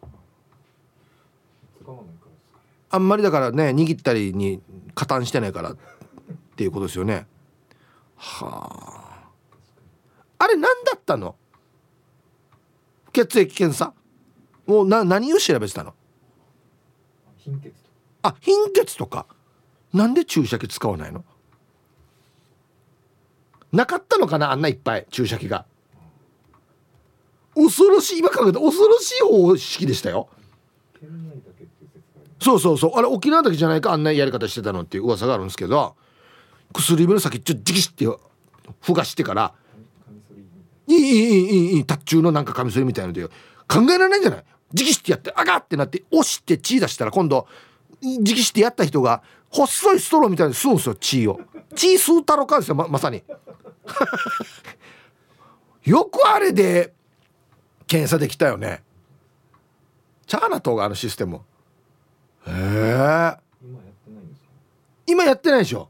[2.91, 4.61] あんまりだからね握ったりに
[4.97, 5.77] 加担してないからっ
[6.57, 7.29] ていうことですよね。
[8.17, 9.29] は
[10.41, 10.45] あ。
[10.45, 11.37] あれ何だったの？
[13.13, 13.93] 血液検査。
[14.67, 15.95] もうな何を調べてたの？
[17.39, 17.73] 貧血
[18.23, 19.27] あ貧血とか。
[19.93, 21.25] なんで注射器使わないの？
[23.73, 24.53] なかったのかな？
[24.53, 25.67] あんないっぱい注射器が。
[27.55, 30.29] 恐ろしい今考えた恐ろしい方式でしたよ。
[32.41, 32.93] そうそうそう。
[32.95, 33.93] あれ沖縄だけじゃないか？
[33.93, 35.97] あんなやり方してたのっていう噂があるんですけど
[36.73, 38.07] 薬指の先ちょっとジキシって
[38.81, 39.55] ふがしてから
[40.97, 43.26] いいいいいいいい達中のなんかカミソリみたいので
[43.68, 47.47] 考えられないんじゃない直筆ってやってあがってなって押して血出したら今度
[48.03, 51.41] 直筆ってやった人が細いストローみたいに吸うんですよ血を
[51.74, 53.22] 血吸うたろかですよままさに
[55.84, 56.93] よくあれで
[57.86, 58.82] 検査できたよね
[60.26, 61.41] チャーナ島があのシステム
[62.47, 63.36] へえ
[65.07, 65.88] 今やってないでしょ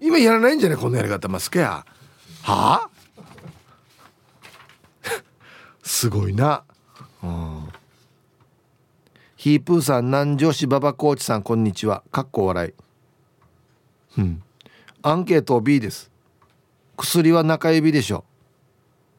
[0.00, 1.84] 今やらないんじゃないこんなやり方マスケや
[2.42, 2.88] はあ
[5.88, 6.64] すごいな。
[7.22, 7.68] うん。
[9.36, 12.02] ヒープーさん南城市馬場コーチさんこんにちは。
[12.12, 12.74] かっこ笑い。
[14.18, 14.42] うん。
[15.00, 16.10] アンケート B です。
[16.98, 18.24] 薬は中指でしょ。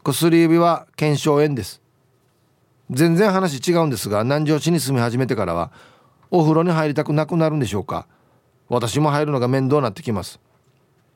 [0.04, 1.82] 薬指は腱鞘炎です。
[2.92, 5.72] 全然話違うんですが南城市に住み始めてからは
[6.30, 8.06] お風呂に入りたくなくなるんでしょうか。
[8.68, 10.40] 私も入るのが面倒なってきます。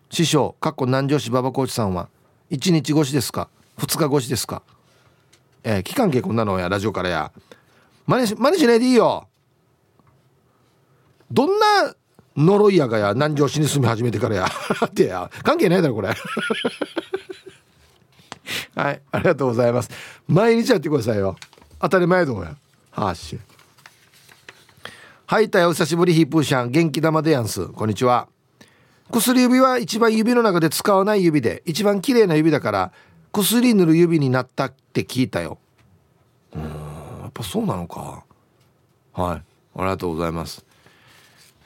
[0.09, 2.09] 師匠かっこ南城市馬場コーチさんは
[2.49, 4.63] 1日越しですか？2日越しですか？
[5.63, 7.31] えー、期間系こんなのやラジオからや。
[8.05, 9.27] 真似し真似しないでいいよ。
[11.31, 11.95] どんな
[12.35, 14.45] 呪いやがや南城市に住み始めてからや。
[14.85, 15.31] ってや。
[15.43, 16.09] 関係ないだろこれ。
[18.75, 19.01] はい。
[19.11, 19.89] ありがとうございます。
[20.27, 21.37] 毎日やってくださいよ。
[21.79, 22.55] 当たり前どうや
[22.91, 23.39] はーし。
[25.25, 27.67] はいたよお久しぶりヒープーシャン元気玉でやんす。
[27.67, 28.27] こんにちは。
[29.11, 32.91] 薬指は一番指の中で使わない指で一番綺麗な指だから
[33.33, 35.57] 薬塗る指になったって聞いたよ。
[36.55, 36.69] うんや
[37.29, 38.23] っぱそうなのか。
[39.13, 39.41] はい。
[39.75, 40.63] ありがとうございます。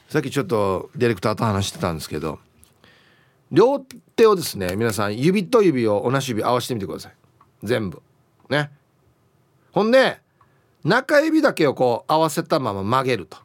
[0.08, 2.40] さっきちょっとディレクターと話してたんですけど
[3.52, 3.80] 両
[4.16, 7.14] 手をですね皆さん指と指を同じ指合わせてみてください。
[7.64, 8.02] 全部。
[8.50, 8.72] ね。
[9.74, 10.22] ほんで
[10.86, 13.38] 中指だけをこう合わせたまま曲げると。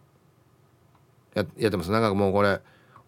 [1.35, 1.91] ややってます。
[1.91, 2.61] なんかもうこれ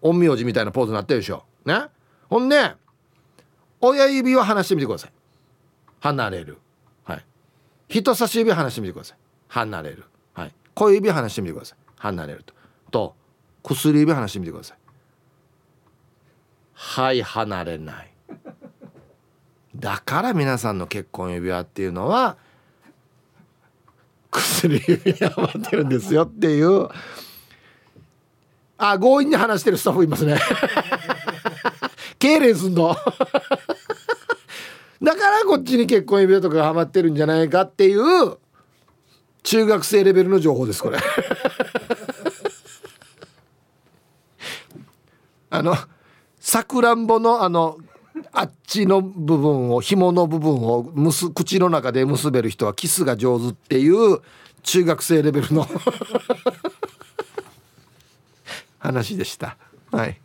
[0.02, 1.44] 陰陽師みたいなポーズになってるでしょ。
[1.64, 1.84] ね。
[2.28, 2.74] ほんで
[3.86, 5.12] 親指を離してみてください。
[6.00, 6.58] 離れる。
[7.04, 7.24] はい。
[7.88, 9.18] 人差し指離してみてください。
[9.48, 10.04] 離れる。
[10.32, 10.52] はい。
[10.74, 11.78] 小指離してみてください。
[11.96, 12.54] 離れると。
[12.90, 13.14] と
[13.62, 14.78] 薬指離してみてください。
[16.72, 18.10] はい離れない。
[19.76, 22.36] だから皆さんの結婚指輪っていうのは
[24.30, 26.88] 薬指に余ってるんですよっていう。
[28.78, 30.36] あ強引に話してるスタッフいますね。
[32.18, 32.96] 痙攣すんの
[35.04, 38.38] だからこっちに結婚指輪とかがハマってるんじゃないかっていう
[39.42, 40.98] 中学生レベルの情報ですこれ。
[45.50, 45.76] あの
[46.40, 47.76] さくらんぼのあの
[48.32, 54.22] あっちの部分を紐の部分をむす口の中で結べる人はキスが上手っていう
[54.62, 55.68] 中学生レベルの
[58.80, 59.58] 話でした。
[59.92, 60.18] はい。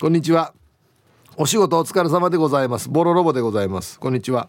[0.00, 0.54] こんにちは
[1.36, 2.88] お仕事お疲れ様でございます。
[2.88, 3.98] ボロロボでございます。
[3.98, 4.48] こんにちは。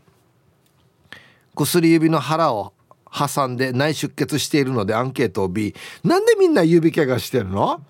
[1.56, 2.74] 薬指の腹を
[3.12, 5.74] 挟んで内出血しているのでアンケートを B
[6.04, 7.82] なんでみんな指怪我してるの？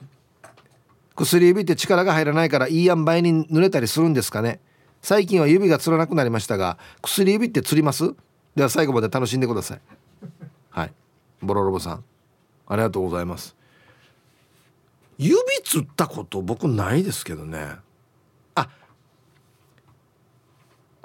[1.14, 4.62] 薬指って力が入らないからいい塩梅に濡れたりするんですかね？
[5.02, 8.16] 最近は指がつらなくなりましたが薬指ってつります？
[8.56, 9.82] では最後まで楽しんでください。
[10.70, 10.94] はい。
[11.42, 12.04] ボロロボさん。
[12.68, 13.58] ありがとうございます。
[15.18, 15.36] 指
[15.66, 17.76] つったこと僕ないですけどね
[18.54, 18.70] あ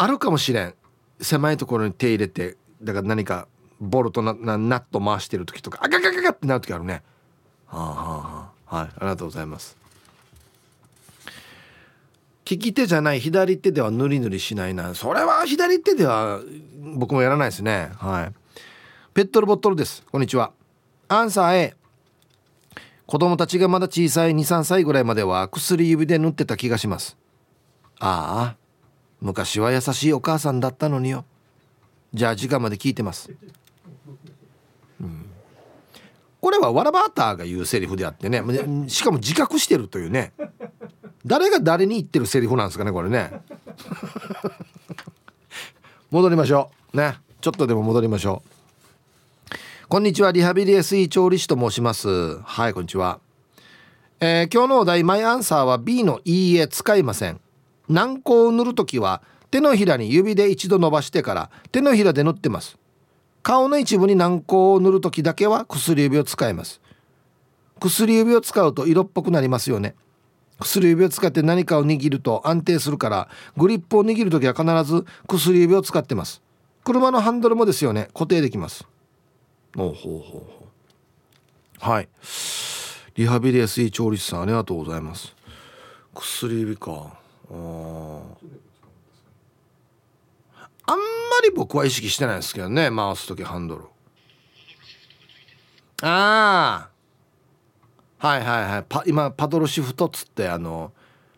[0.02, 0.74] あるかもしれん。
[1.20, 3.46] 狭いところに手入れてだから何か
[3.82, 7.02] ボルトななナット回してる時とかあガガガガってなる時あるね。
[7.66, 8.76] はあはあはあ。
[8.78, 9.76] はいありがとうございます。
[12.50, 14.94] 利き手じゃない左手では塗り塗りしないな。
[14.94, 16.40] それは左手では
[16.96, 17.90] 僕もやらないですね。
[17.96, 18.60] はい。
[19.12, 20.02] ペットルボトルです。
[20.10, 20.52] こんにちは。
[21.08, 21.76] アンサー A
[23.04, 27.18] 子供たちがまだ小さい23歳ぐらいまでは薬指で塗ってた気がします。
[27.98, 28.59] ああ。
[29.20, 31.24] 昔は優しいお母さんだったのによ。
[32.12, 33.30] じゃあ時間まで聞いてます、
[35.00, 35.26] うん、
[36.40, 38.42] これはワラバーターが言うセリフであってね。
[38.88, 40.32] しかも自覚してるというね。
[41.24, 43.30] 誰が誰に言ってるセリフなんですかねこれね。
[46.10, 46.96] 戻りましょう。
[46.96, 47.18] ね。
[47.40, 48.50] ちょっとでも戻りましょう。
[49.88, 52.38] こんにちはリハビリ SE 調理師と申します。
[52.40, 53.20] はいこんにちは。
[54.20, 57.40] えー、今日のお題マイアンサーは B のいいえ使いません。
[57.90, 59.20] 軟膏を塗るときは
[59.50, 62.78] 手のひらに指で一度伸ばしてから手のひらで塗ってます。
[63.42, 66.80] 顔の一部に軟膏を塗るときだけは薬指を使います。
[67.80, 69.96] 薬指を使うと色っぽくなりますよね。
[70.60, 76.42] 薬指を使って何かを握ると安定するからグリップを握るときは必ず薬指を使ってます。
[76.84, 78.08] 車のハンドルもですよね。
[78.14, 78.86] 固定できます。
[79.76, 80.70] ほうほうほう。
[81.80, 82.08] はい。
[83.16, 85.34] リハビリ SE 調理師さんありがとうございます。
[86.14, 87.19] 薬指か。
[87.52, 87.54] あ
[90.94, 91.02] んま
[91.44, 93.84] り僕は意識してないですけどね回す時ハンドル。
[96.02, 96.88] あ
[98.20, 98.84] あはいはいはい。
[98.88, 100.92] パ今パドルシフトっつってあの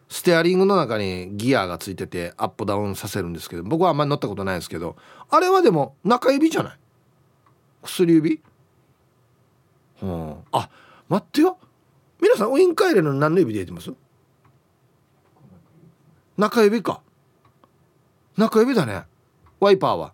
[0.08, 4.96] ステアリングの中にギアがついててアップダウンさせるんですけど僕はあんまり乗ったことないですけど
[5.30, 6.78] あれはでも中指じゃない？
[7.82, 8.40] 薬指？
[10.02, 10.36] うん。
[10.52, 10.68] あ
[11.08, 11.58] 待ってよ。
[12.20, 13.92] 皆さんウインカー入れの何の指で入れてます？
[16.42, 17.00] 中指か。
[18.36, 19.04] 中指だね。
[19.60, 20.12] ワイパーは。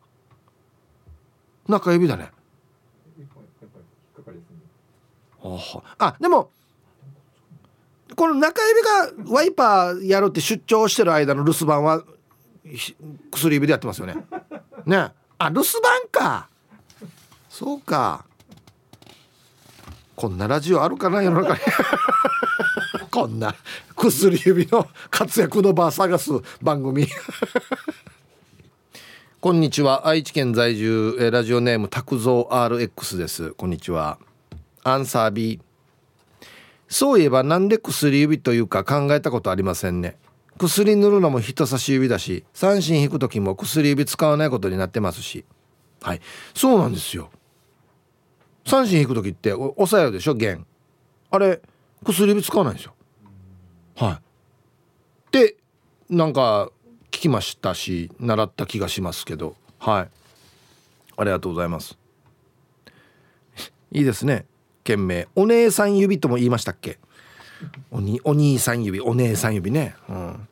[1.66, 2.30] 中指だね。
[5.42, 6.50] あはあでも
[8.16, 12.02] この中指がワイパーやるって出張してる間の留守番は
[12.64, 12.94] ひ
[13.30, 14.16] 薬指でやってますよね。
[14.84, 15.12] ね。
[15.38, 16.50] あ留守番か。
[17.48, 18.26] そうか。
[20.14, 21.60] こんなラジオあるかな世の中に
[23.18, 23.52] こんな
[23.96, 26.30] 薬指の活躍の場探す
[26.62, 27.04] 番組。
[29.40, 30.06] こんにちは。
[30.06, 33.50] 愛知県在住えラジオネーム拓蔵 RX です。
[33.54, 34.20] こんにちは。
[34.84, 35.60] アンサー B
[36.86, 40.16] そういえばなんで薬指というか考えたことありませんね。
[40.56, 45.44] 薬塗るのも人差し指だし三振引く時も薬指使わないことになってますし。
[46.02, 46.20] はい。
[46.54, 47.32] そうなんですよ。
[48.64, 50.64] 三振引く時ってお押さえるでしょ弦。
[51.32, 51.60] あれ
[52.04, 52.94] 薬指使わないんですよ。
[53.98, 54.20] は
[55.32, 55.32] い。
[55.32, 55.56] で
[56.08, 56.70] なんか
[57.10, 59.56] 聞きましたし習った気がしますけど。
[59.80, 60.08] はい。
[61.16, 61.98] ありがとうございます。
[63.90, 64.46] いいですね。
[64.84, 67.00] 件名お姉さん指とも言いましたっけ？
[67.90, 69.00] おにお兄さん指。
[69.00, 69.96] お姉さん指ね。
[70.08, 70.48] うん。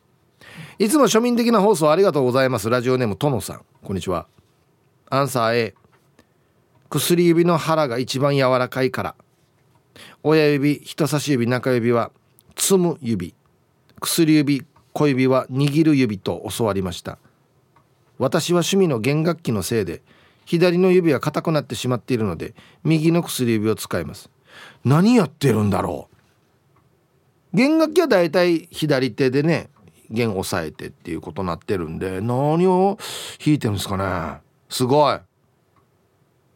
[0.77, 2.69] いつも庶民的な放送ありがとうございます。
[2.69, 3.65] ラジオネームとのさん。
[3.81, 4.27] こんにちは。
[5.09, 5.75] アンサー A
[6.89, 9.15] 薬指の腹が一番柔らかいから。
[10.21, 12.11] 親指人差し指中指は
[12.57, 13.33] 積む指。
[14.01, 17.17] 薬指小指は握る指と教わりました。
[18.17, 20.01] 私は趣味の弦楽器のせいで
[20.45, 24.29] 左の指は硬くなってしまっているので右の薬指を使います。
[24.83, 26.09] 何やってるんだろ
[27.53, 27.57] う？
[27.57, 29.69] 弦楽器はだいたい左手でね
[30.09, 32.97] 弦押さえてっていうことになってるんで何を
[33.43, 34.41] 弾いてるんですかね？
[34.69, 35.11] すごい。
[35.11, 35.21] はい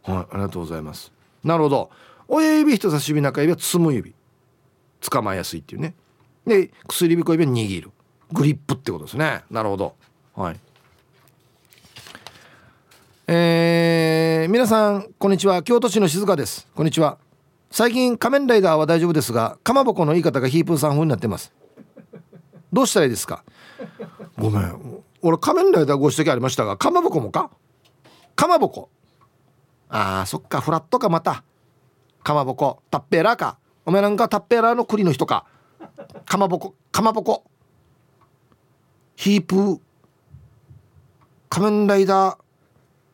[0.04, 1.12] ありがとうございます。
[1.44, 1.90] なるほど。
[2.28, 4.14] 親指人差し指中指は積む指。
[5.00, 5.94] 捕まえやすいっていうね。
[6.46, 7.90] で薬指小指は握る。
[8.32, 9.42] グリップってことですね。
[9.50, 9.94] なるほど。
[10.34, 10.56] はい。
[13.28, 15.62] えー、皆さんこんにちは。
[15.62, 16.66] 京都市の静香です。
[16.74, 17.18] こんにちは。
[17.70, 21.52] 最近仮面ライダーは大丈夫ですがかまぼこの言い方がヒープーさん風になってます。
[22.72, 23.44] どうしたらいいですか？
[24.36, 25.02] ごめん。
[25.22, 27.50] 俺仮面ライダーご指摘ありましたがかまぼこもか？
[28.34, 28.90] かまぼこ。
[29.88, 30.60] あーそっか。
[30.60, 31.44] フラットかまた。
[32.24, 32.82] かまぼこ。
[32.90, 33.58] タッペーラーか。
[33.84, 35.46] お前なんかタッペーラーの国の人か。
[36.24, 37.44] かまぼこかまぼこ。
[39.16, 39.80] ヒープー。
[41.48, 42.42] 仮面ライダー。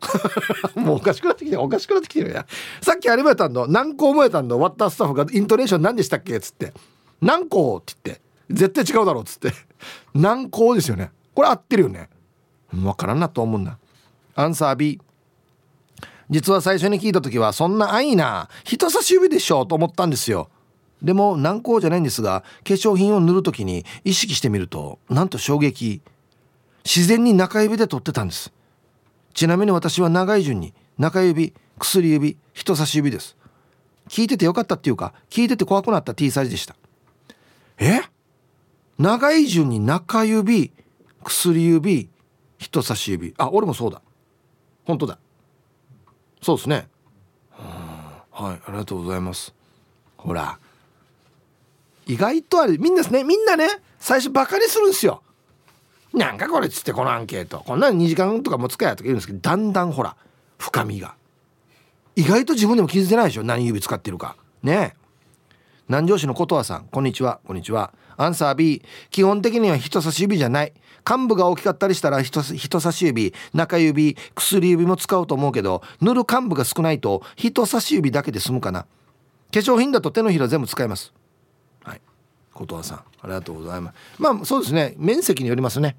[0.81, 2.47] もうおかしくなってきておかしくなってきてるや
[2.81, 3.66] さっきあれもやったんの？
[3.66, 4.61] 何個もやたんの？
[4.61, 6.37] ワッタースタッフがイントネーション何でしたっけ？
[6.37, 6.72] っつって。
[7.20, 8.22] 何個って言って。
[8.49, 9.53] 絶対違うだろうっつって。
[10.14, 11.11] 何個ですよね。
[11.35, 12.09] これ合ってるよね。
[12.72, 13.79] 分からんなと思うんだ。
[14.37, 15.01] アンサー B
[16.31, 20.49] 実は最初に聞いた時はそんな安易な人差し指でしょと思ったんですよ。
[21.03, 26.01] でも軟膏じゃないんですが化粧品を塗る時に意識してみるとなんと衝撃。
[26.84, 28.53] 自然に中指で取ってたんです。
[29.34, 33.36] ちなみに私は長い順に中指薬指人差し指です。
[34.09, 36.76] 聞いててよかったっていうか聞いてて怖くなった T サイズでした。
[37.78, 38.01] え？
[38.99, 40.72] 長い順に中指
[41.22, 42.09] 薬指
[42.59, 43.34] 人差し指。
[43.36, 44.01] あ俺もそうだ。
[44.84, 45.18] 本当だ。
[46.42, 46.88] そうですね。
[47.51, 49.55] ははいありがとうございます。
[50.16, 50.59] ほら。
[52.09, 53.68] 意外とあれみんなですねみんなね
[54.00, 55.22] 最初バカにするんですよ。
[56.14, 57.61] なんかこれっつってこのアンケート。
[57.61, 60.16] こんなの2時間とか持つかやとか言うんですけどだんだんほら
[60.56, 61.14] 深みが。
[62.16, 63.44] 意外と自分でも気づいてないでしょ。
[63.44, 64.36] 何指使ってるか。
[64.62, 65.09] ねえ。
[65.86, 66.88] 南城市の琴葉さん。
[66.90, 67.40] こんにちは。
[67.46, 67.92] こんにちは。
[68.16, 70.72] アンサー B 基本的には人差し指じゃない。
[71.09, 78.82] 幹部が大きかったりしたら人人差し指中指薬指も使うと思うけど塗る幹部が少ないと人差し指だけで済むかな。
[78.82, 81.12] 化粧品だと手のひら全部使えます。
[82.59, 83.96] 琴葉さんありがとうございます。
[84.18, 84.94] まあそうですね。
[84.96, 85.96] 面積によりますね。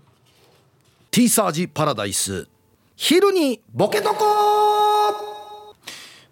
[1.10, 2.49] T サージパラダイス。
[2.97, 5.76] 昼にボケとこ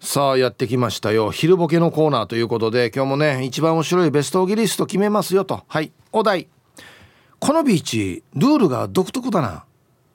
[0.00, 1.30] さあやってきましたよ。
[1.30, 5.64] 昼ボケのコーナーということで今日もね一番面白いベストオギリスト決めますよと。
[5.66, 6.48] はいお題。
[7.38, 9.64] このビーチルールが独特だな。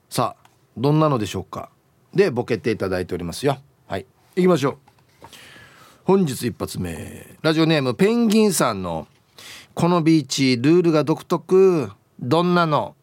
[0.10, 1.70] さあどんなのでしょうか。
[2.14, 3.58] でボケていただいておりますよ。
[3.88, 4.06] はい
[4.36, 4.78] 行きましょう。
[6.04, 7.38] 本日一発目。
[7.42, 9.08] ラジオネームペンギンさんの
[9.76, 11.92] 「このビーチルールが独特。
[12.20, 12.96] どんなの?」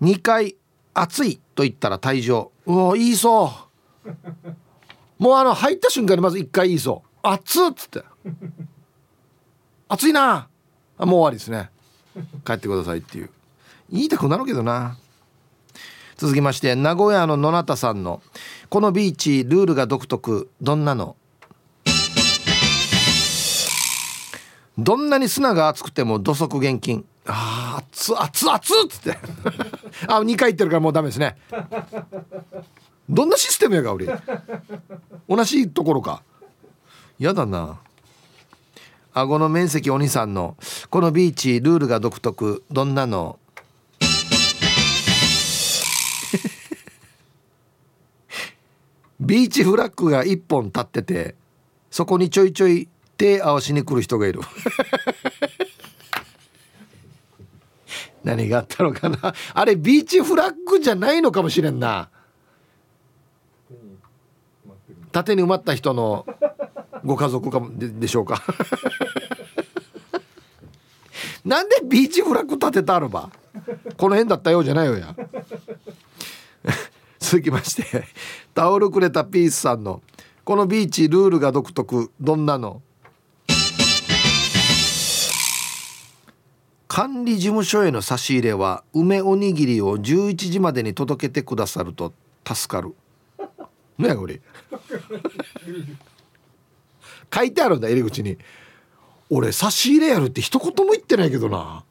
[0.00, 0.56] 2回
[0.94, 2.52] 暑いと言ったら退場。
[2.66, 3.52] うお言いそ
[4.04, 4.12] う
[5.18, 8.04] もうあの入った瞬間にまず1回言いそう暑っつって。
[9.88, 10.48] 暑いな。
[10.96, 11.70] あもう終わりですね。
[12.44, 13.30] 帰ってくださいっていう。
[13.90, 14.96] 言いたくなるけどな。
[16.16, 18.22] 続きまして名古屋の野中さんの
[18.70, 20.50] 「このビーチルールが独特。
[20.60, 21.16] どんなの?」
[24.78, 27.04] どんなに砂が熱くても土足厳禁。
[27.26, 29.18] あー熱熱熱っつって。
[30.06, 31.36] あ2回言ってるからもうダメですね。
[33.10, 34.06] どんなシステムやが俺。
[35.28, 36.22] 同じところか。
[37.18, 37.80] やだな。
[39.12, 40.56] 顎の面積お兄さんの
[40.90, 42.62] このビーチルールが独特。
[42.70, 43.40] どんなの。
[49.18, 51.34] ビーチフラッグが1本立ってて
[51.90, 52.88] そこにちょいちょい
[53.18, 54.40] 手合わしに来る人がいる。
[58.24, 59.32] 何があったのかな？
[59.54, 62.08] あれビーチフラッグじゃないのかもしれんな。
[65.12, 66.26] 縦に埋まった人の
[67.04, 68.42] ご家族かもででしょうか。
[71.44, 73.30] なんでビーチフラッグ立てたあるば？
[73.96, 75.14] この辺だったようじゃないよや。
[77.18, 78.04] 続きまして
[78.54, 80.02] タオルくれたピースさんの
[80.44, 82.82] このビーチルールが独特どんなの？
[86.98, 92.12] 管理事務所への差し入れは梅おにぎりを11時までに届けてくださると
[92.44, 92.92] 助かる。
[93.98, 94.40] ねこれ。
[97.32, 98.36] 書いてあるんだ入り口に。
[99.30, 101.84] 俺差し入れやるって一言も言ってないけどな。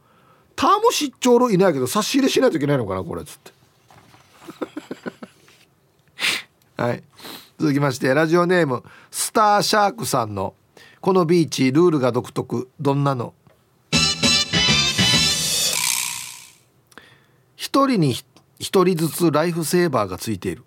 [0.58, 3.54] ターも出張ろいないけど差し入れしないといけないのかなこれつって。
[6.84, 7.02] はい。
[7.58, 10.54] 続きましてラジオネームスターシャークさんの
[11.00, 13.34] 「このビーチルールが独特どんなの?」
[17.58, 18.14] 一人に
[18.60, 20.64] 一人ずつライフセーバーがついている。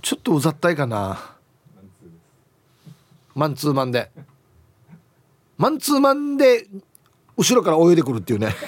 [0.00, 1.36] ちょっとうざったいかな。
[3.34, 4.10] マンツーマンで。
[5.58, 6.68] マンツーマンで
[7.36, 8.54] 後ろから泳いでくるっていうね。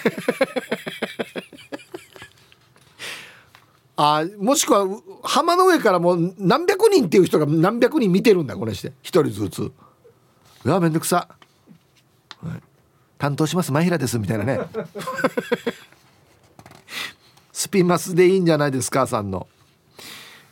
[3.99, 4.87] あもしくは
[5.23, 9.73] 浜の上からもう何百人っていう人が何百人見てるんだこれして一人ずつ。
[10.65, 11.29] うわめんどくさ、
[12.43, 12.63] はい。
[13.19, 13.73] 担当します。
[13.73, 14.19] マヒラです。
[14.19, 14.59] みたいなね。
[17.67, 19.49] スピマスでいいんじゃないですかさんの、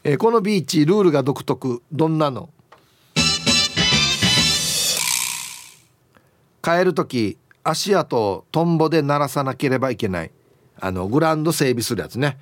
[0.02, 1.80] えーこのビーチルールが独特。
[1.92, 2.50] どんなの？
[6.60, 10.32] 帰る時足跡をトンボで鳴らさなければいけない。
[10.80, 12.36] あのグラウンド整備するやつね。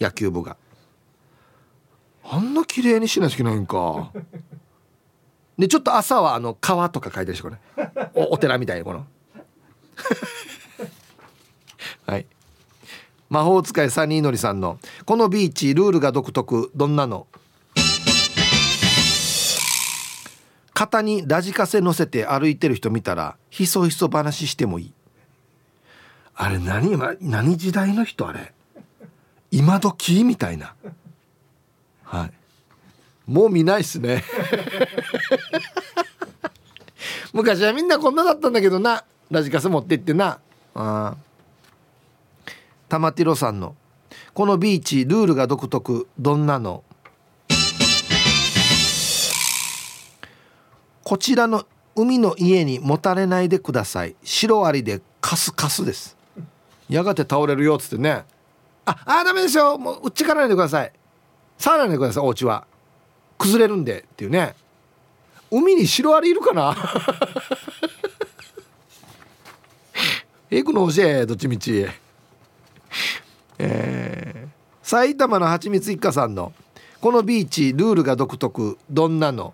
[0.00, 0.56] 野球部が。
[2.24, 4.10] あんな綺麗にしないといけないんか。
[5.58, 7.58] でちょっと朝はあの川とか書いてるしこれ
[8.14, 9.04] おお寺みたいにこの。
[12.06, 12.26] はい。
[13.28, 17.26] 魔法使いサニーのりさんのこのビーチルールが独特どんなの？
[20.74, 24.92] 肩にラジカセ乗せて歩いてる人見たらひそひそ話してもいい。
[26.34, 28.52] あれ何何時代の人あれ？
[29.50, 30.74] 今時みたいな。
[32.04, 32.32] はい。
[33.26, 34.22] もう見ないっすね。
[37.32, 39.04] 昔はみんなこんなだったんだけどな。
[39.30, 40.38] ラジカセ持ってってな。
[40.74, 41.16] あー。
[42.88, 43.74] 玉ティロさんの。
[44.32, 46.08] このビーチルールが独特。
[46.18, 46.84] どんなの？
[51.02, 51.64] こちらの
[51.94, 54.14] 海の家にもたれないでください。
[54.22, 56.16] シロアリでカスカスです。
[56.88, 58.24] やがて倒れるよっつってね。
[58.84, 59.78] ああダメですよ。
[59.78, 60.92] もううっちからないでください。
[61.58, 62.66] 触らないでくださいお家は。
[63.38, 64.54] 崩れるんでっていうね。
[65.50, 66.76] 海にシロアリいるかな？
[70.50, 71.72] 行くの教えどっちみち。
[71.78, 71.90] えー、
[74.86, 76.52] 埼玉のはちみつ一家さんの
[77.00, 79.52] このビーチルールが独特どんなの？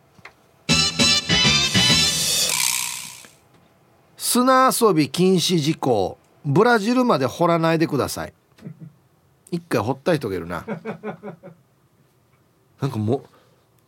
[4.18, 8.34] 砂遊び禁止事項ブラジルまで掘らないでください。
[9.50, 10.66] 一回掘った人がいるな。
[12.82, 13.24] なんかも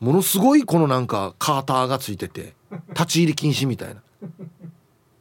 [0.00, 2.54] ものすごいこのなんかカーターがついてて
[2.94, 4.00] 立ち入り禁止みたいな。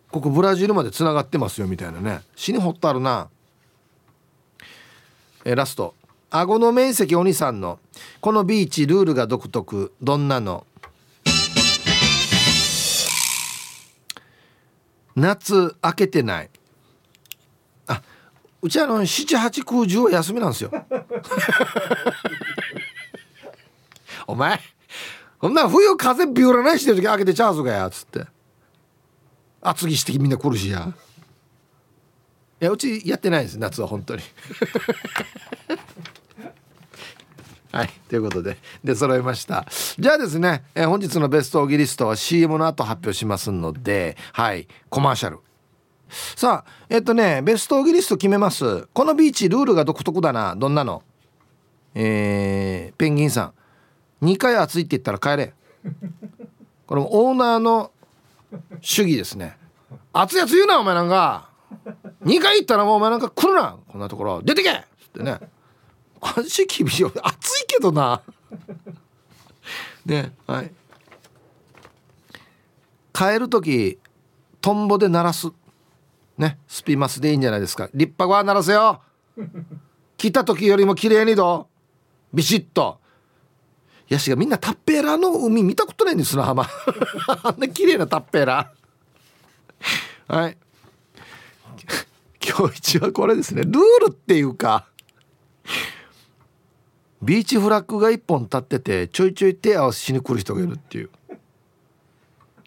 [0.10, 2.22] ここブラジルまでつながってますよみたいなね。
[2.38, 3.28] 死に掘ったあるな。
[5.44, 5.96] えラスト。
[6.36, 7.78] 顎の面積お兄さんの
[8.20, 10.66] このビーチルールが独特どんなの？
[15.16, 16.50] 夏開けてない。
[17.86, 18.02] あ
[18.64, 20.72] うちあの7890は休みなんですよ。
[24.26, 24.60] お前
[25.38, 28.26] こんな冬風ビューラないしてる時開けてチャンスがやっつって。
[29.62, 30.92] 厚着してみんな来るしや。
[32.60, 34.24] いやうちやってないです夏は本当に。
[37.74, 37.90] はい。
[38.08, 39.66] ということでで揃いました。
[39.98, 44.68] じゃあですね、えー本日のベストオギリストは CM の後発表しますのではい。
[44.90, 45.40] コマーシャル。
[46.36, 48.88] さあえっとねベストオギリスト決めます。
[48.94, 50.56] このビーチルールが独特だな。
[50.56, 51.02] どんなの？
[51.96, 53.54] えーペンギンさ
[54.22, 54.26] ん。
[54.26, 55.54] 2回暑いって言ったら帰れ。
[56.86, 57.92] これもオーナーの
[58.82, 59.58] 主義ですね。
[60.14, 61.50] 暑いやつ言うなお前なんか。
[62.24, 63.78] 2回行ったらもうお前なんか来るな。
[63.88, 64.44] こんなところ。
[64.44, 65.40] 出てけってね。
[66.24, 68.22] 足厳しい暑いけどな。
[70.06, 70.72] ねはい。
[73.14, 74.00] 帰る時
[74.62, 75.48] トンボで鳴らす。
[76.38, 77.90] ねスピマスでいいんじゃないですか。
[77.94, 79.02] 立派は鳴らせよ。
[80.18, 81.68] 来た時よりも綺麗にど
[82.34, 83.00] ビシッと。
[84.10, 86.68] ヤシがみんなタッペラの海見たことないんです砂浜
[87.44, 88.72] あんな綺麗なタッペラ。
[90.28, 90.58] はい。
[92.46, 93.64] 今日一はこれですね。
[93.64, 94.88] ルールっていうか。
[97.24, 101.10] ビーチフラッグが一本立っててちょいちょい手合わせしに来る人がいるっていう。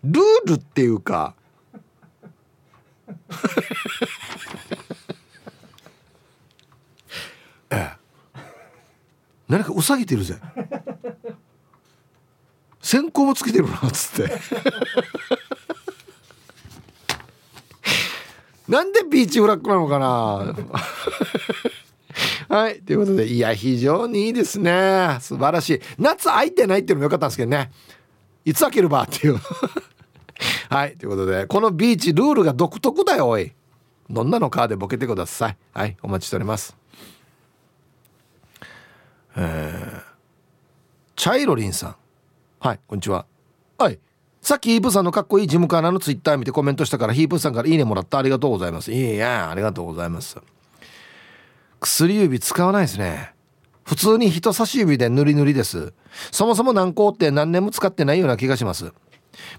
[0.02, 1.34] ルールっていうか。
[7.70, 7.90] ええ。
[9.46, 10.40] 何かうさぎてるぜ。
[12.80, 14.40] 線香もつけてるなっつって。
[18.68, 20.56] なんでビーチフラッグなのかな。
[22.56, 25.18] はいということでいや非常にいいですね。
[25.20, 25.80] 素晴らしい。
[25.98, 27.70] 夏空いてないっていうのもよかったんですけどね。
[28.46, 29.38] いつ開けるばっていう。
[30.70, 33.52] はいということでこのビーチルールが独特だよおい。
[34.08, 35.56] どんなのかでボケてください。
[35.74, 36.74] はいお待ちしております。
[39.36, 40.02] えー、
[41.14, 41.96] チャイロリンさん。
[42.60, 43.26] はいこんにちは。
[43.76, 43.98] はい
[44.40, 48.16] さっきヒープさんのかっこいいジムカーナのツイッター見てコメントしたからヒープさんからいいねもらった。
[48.16, 48.92] ありがとうございます。
[48.92, 50.38] いいやありがとうございます。
[51.80, 53.32] 薬指使わないですね。
[53.84, 55.92] 普通に人差し指で塗り塗りです。
[56.32, 58.92] そもそも軟膏って何年も使ってないような気がします。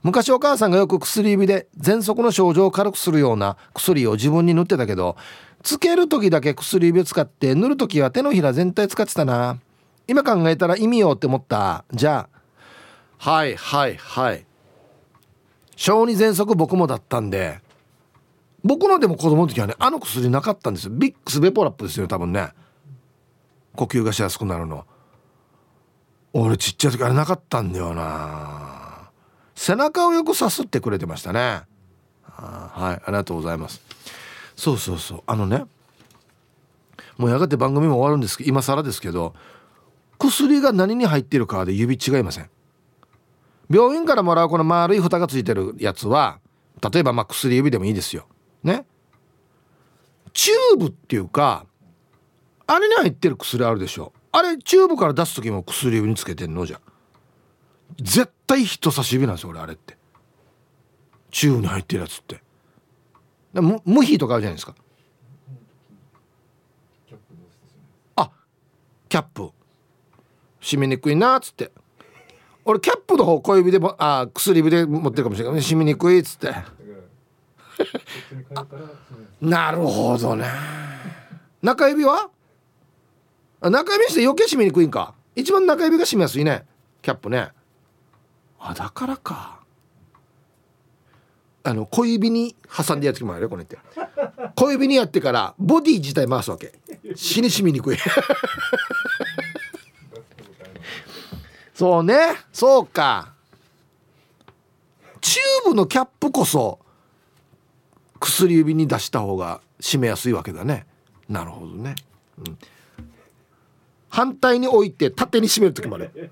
[0.03, 5.17] 昔お母さんがよく薬指で喘息の症状を軽くするような薬を自分に塗ってたけど
[5.61, 9.59] つける時だけ薬指を使って塗る時は手のひら全体使ってたな。
[10.07, 11.83] 今考えたら意味よって思った。
[11.93, 14.45] じゃあはいはいはい。
[15.75, 17.59] 小児喘息僕もだったんで
[18.63, 20.91] 僕のでも子供の時はねあの薬なかったんですよ。
[20.93, 22.49] ビックスベポラップですよ多分ね。
[23.75, 24.85] 呼吸がしやすくなるの。
[26.33, 29.09] 俺ちっちゃい時あれなかったんだよな。
[29.55, 31.61] 背中をよくさすってくれてましたね。
[32.23, 33.81] はいありがとうございます。
[34.55, 35.23] そうそうそう。
[35.27, 35.65] あのね
[37.17, 39.33] もうやがて番組も終わるんですけど今更ですけど
[40.19, 42.49] 薬が何に入ってるかで指違いません。
[43.69, 46.39] 病院からもらうこの丸い蓋がついてるやつは
[46.91, 48.27] 例えばま薬指でもいいですよ。
[48.67, 48.85] ね。
[50.33, 51.65] チューブっていうか
[52.67, 54.13] あれに入ってる薬あるでしょ。
[54.31, 56.65] あれチューブから出す時も薬指につけてんの？
[56.65, 56.81] じゃ
[57.99, 59.97] 絶対人差し指なんですよ俺あれって。
[61.31, 62.41] チューブに入ってるやつって。
[63.53, 64.75] ム、ムヒとかあるじゃないですか。
[68.17, 68.29] あ
[69.09, 69.49] キャップ。
[70.61, 71.71] 締めにくいなっつって。
[72.65, 75.61] 俺キャップの方小指でもあ薬指で持ってるかもしれない。
[75.61, 76.53] 締めにくいっつって
[79.41, 80.45] なるほどね。
[81.61, 82.29] 中指は？
[83.61, 85.13] 中指して余計締めにくいんか？
[85.35, 86.65] 一番中指が締めやすいね。
[87.01, 87.49] キャップね。
[88.59, 89.59] あだからか。
[91.63, 93.77] あの小指に挟んでやつもあるよこれって
[94.55, 96.73] 小指にやってからボディ自体回すわけ。
[97.15, 97.97] 死に締めにくい。
[101.75, 102.17] そうね。
[102.53, 103.33] そうか。
[105.19, 106.79] チューブのキャップこそ
[108.17, 110.85] 薬指に出した方が締めやすいわけだね。
[111.29, 111.95] なるほどね、
[112.37, 112.57] うん、
[114.09, 116.31] 反対に置いて縦に締める時もある。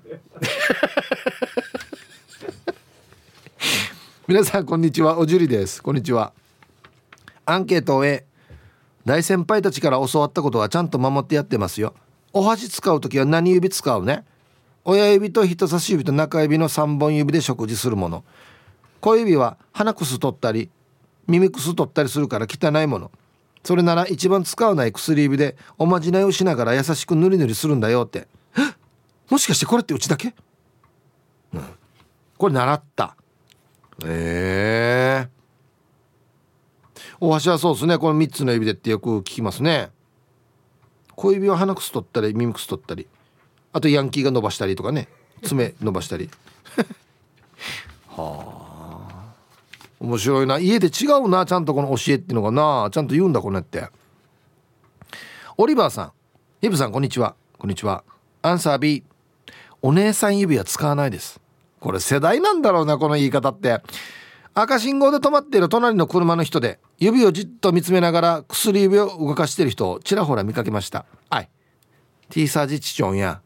[4.26, 5.18] 皆さんこんにちは。
[5.18, 5.82] おじゅりです。
[5.82, 6.32] こんにちは。
[7.44, 8.26] アンケートを終え
[9.04, 11.94] 大先輩たちから教わったことはちゃんと守ってやってますよ。
[12.32, 14.24] お箸使う時は何指使うね。
[14.84, 18.24] 親指と人差し指と中指の3本指で食事するもの。
[19.00, 20.70] 小指は鼻くす取ったり
[21.26, 23.10] 耳くす取ったりするから汚いもの。
[23.64, 28.28] それなら一番使わない薬指でおまじないをしながら優しくぬりぬりするんだよって。
[29.28, 30.34] もしかしてこれってうちだけ、
[31.52, 31.64] うん、
[32.38, 33.16] これ習った。
[34.04, 35.28] ええ。
[36.94, 37.98] ー、お箸はそうですね。
[37.98, 39.90] この3つの指でってよく聞きますね。
[41.16, 43.08] 小指は鼻くす取ったり耳くす取ったり。
[43.72, 45.08] あとヤンキーが伸ばしたりとかね。
[45.42, 46.30] 爪伸ばしたり。
[48.08, 48.65] はあ。
[50.06, 50.58] 面白いな。
[50.58, 52.88] 家で違うなちゃんとこの教えっていうのがな。
[52.90, 53.88] ちゃんと言うんだこうやって。
[55.56, 56.12] オリバーさん。
[56.60, 57.34] ヒブさんこんにちは。
[57.58, 58.04] こんにちは。
[58.42, 59.02] アンサー B
[59.82, 61.40] お姉さん指は使わないです。
[61.80, 63.82] これ世代なんだろうなこの言い方って。
[64.54, 71.04] 赤信号で止まっている隣の車の人で指をじっと見つめながら薬指を動かしてる人をちらほら見かけました。
[71.28, 71.50] はい。
[72.30, 73.42] T サージチチョンや。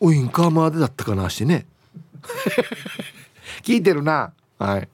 [0.00, 1.66] ウインカーまでだったかなしてね。
[3.62, 4.34] 聞いてるな。
[4.58, 4.88] はい。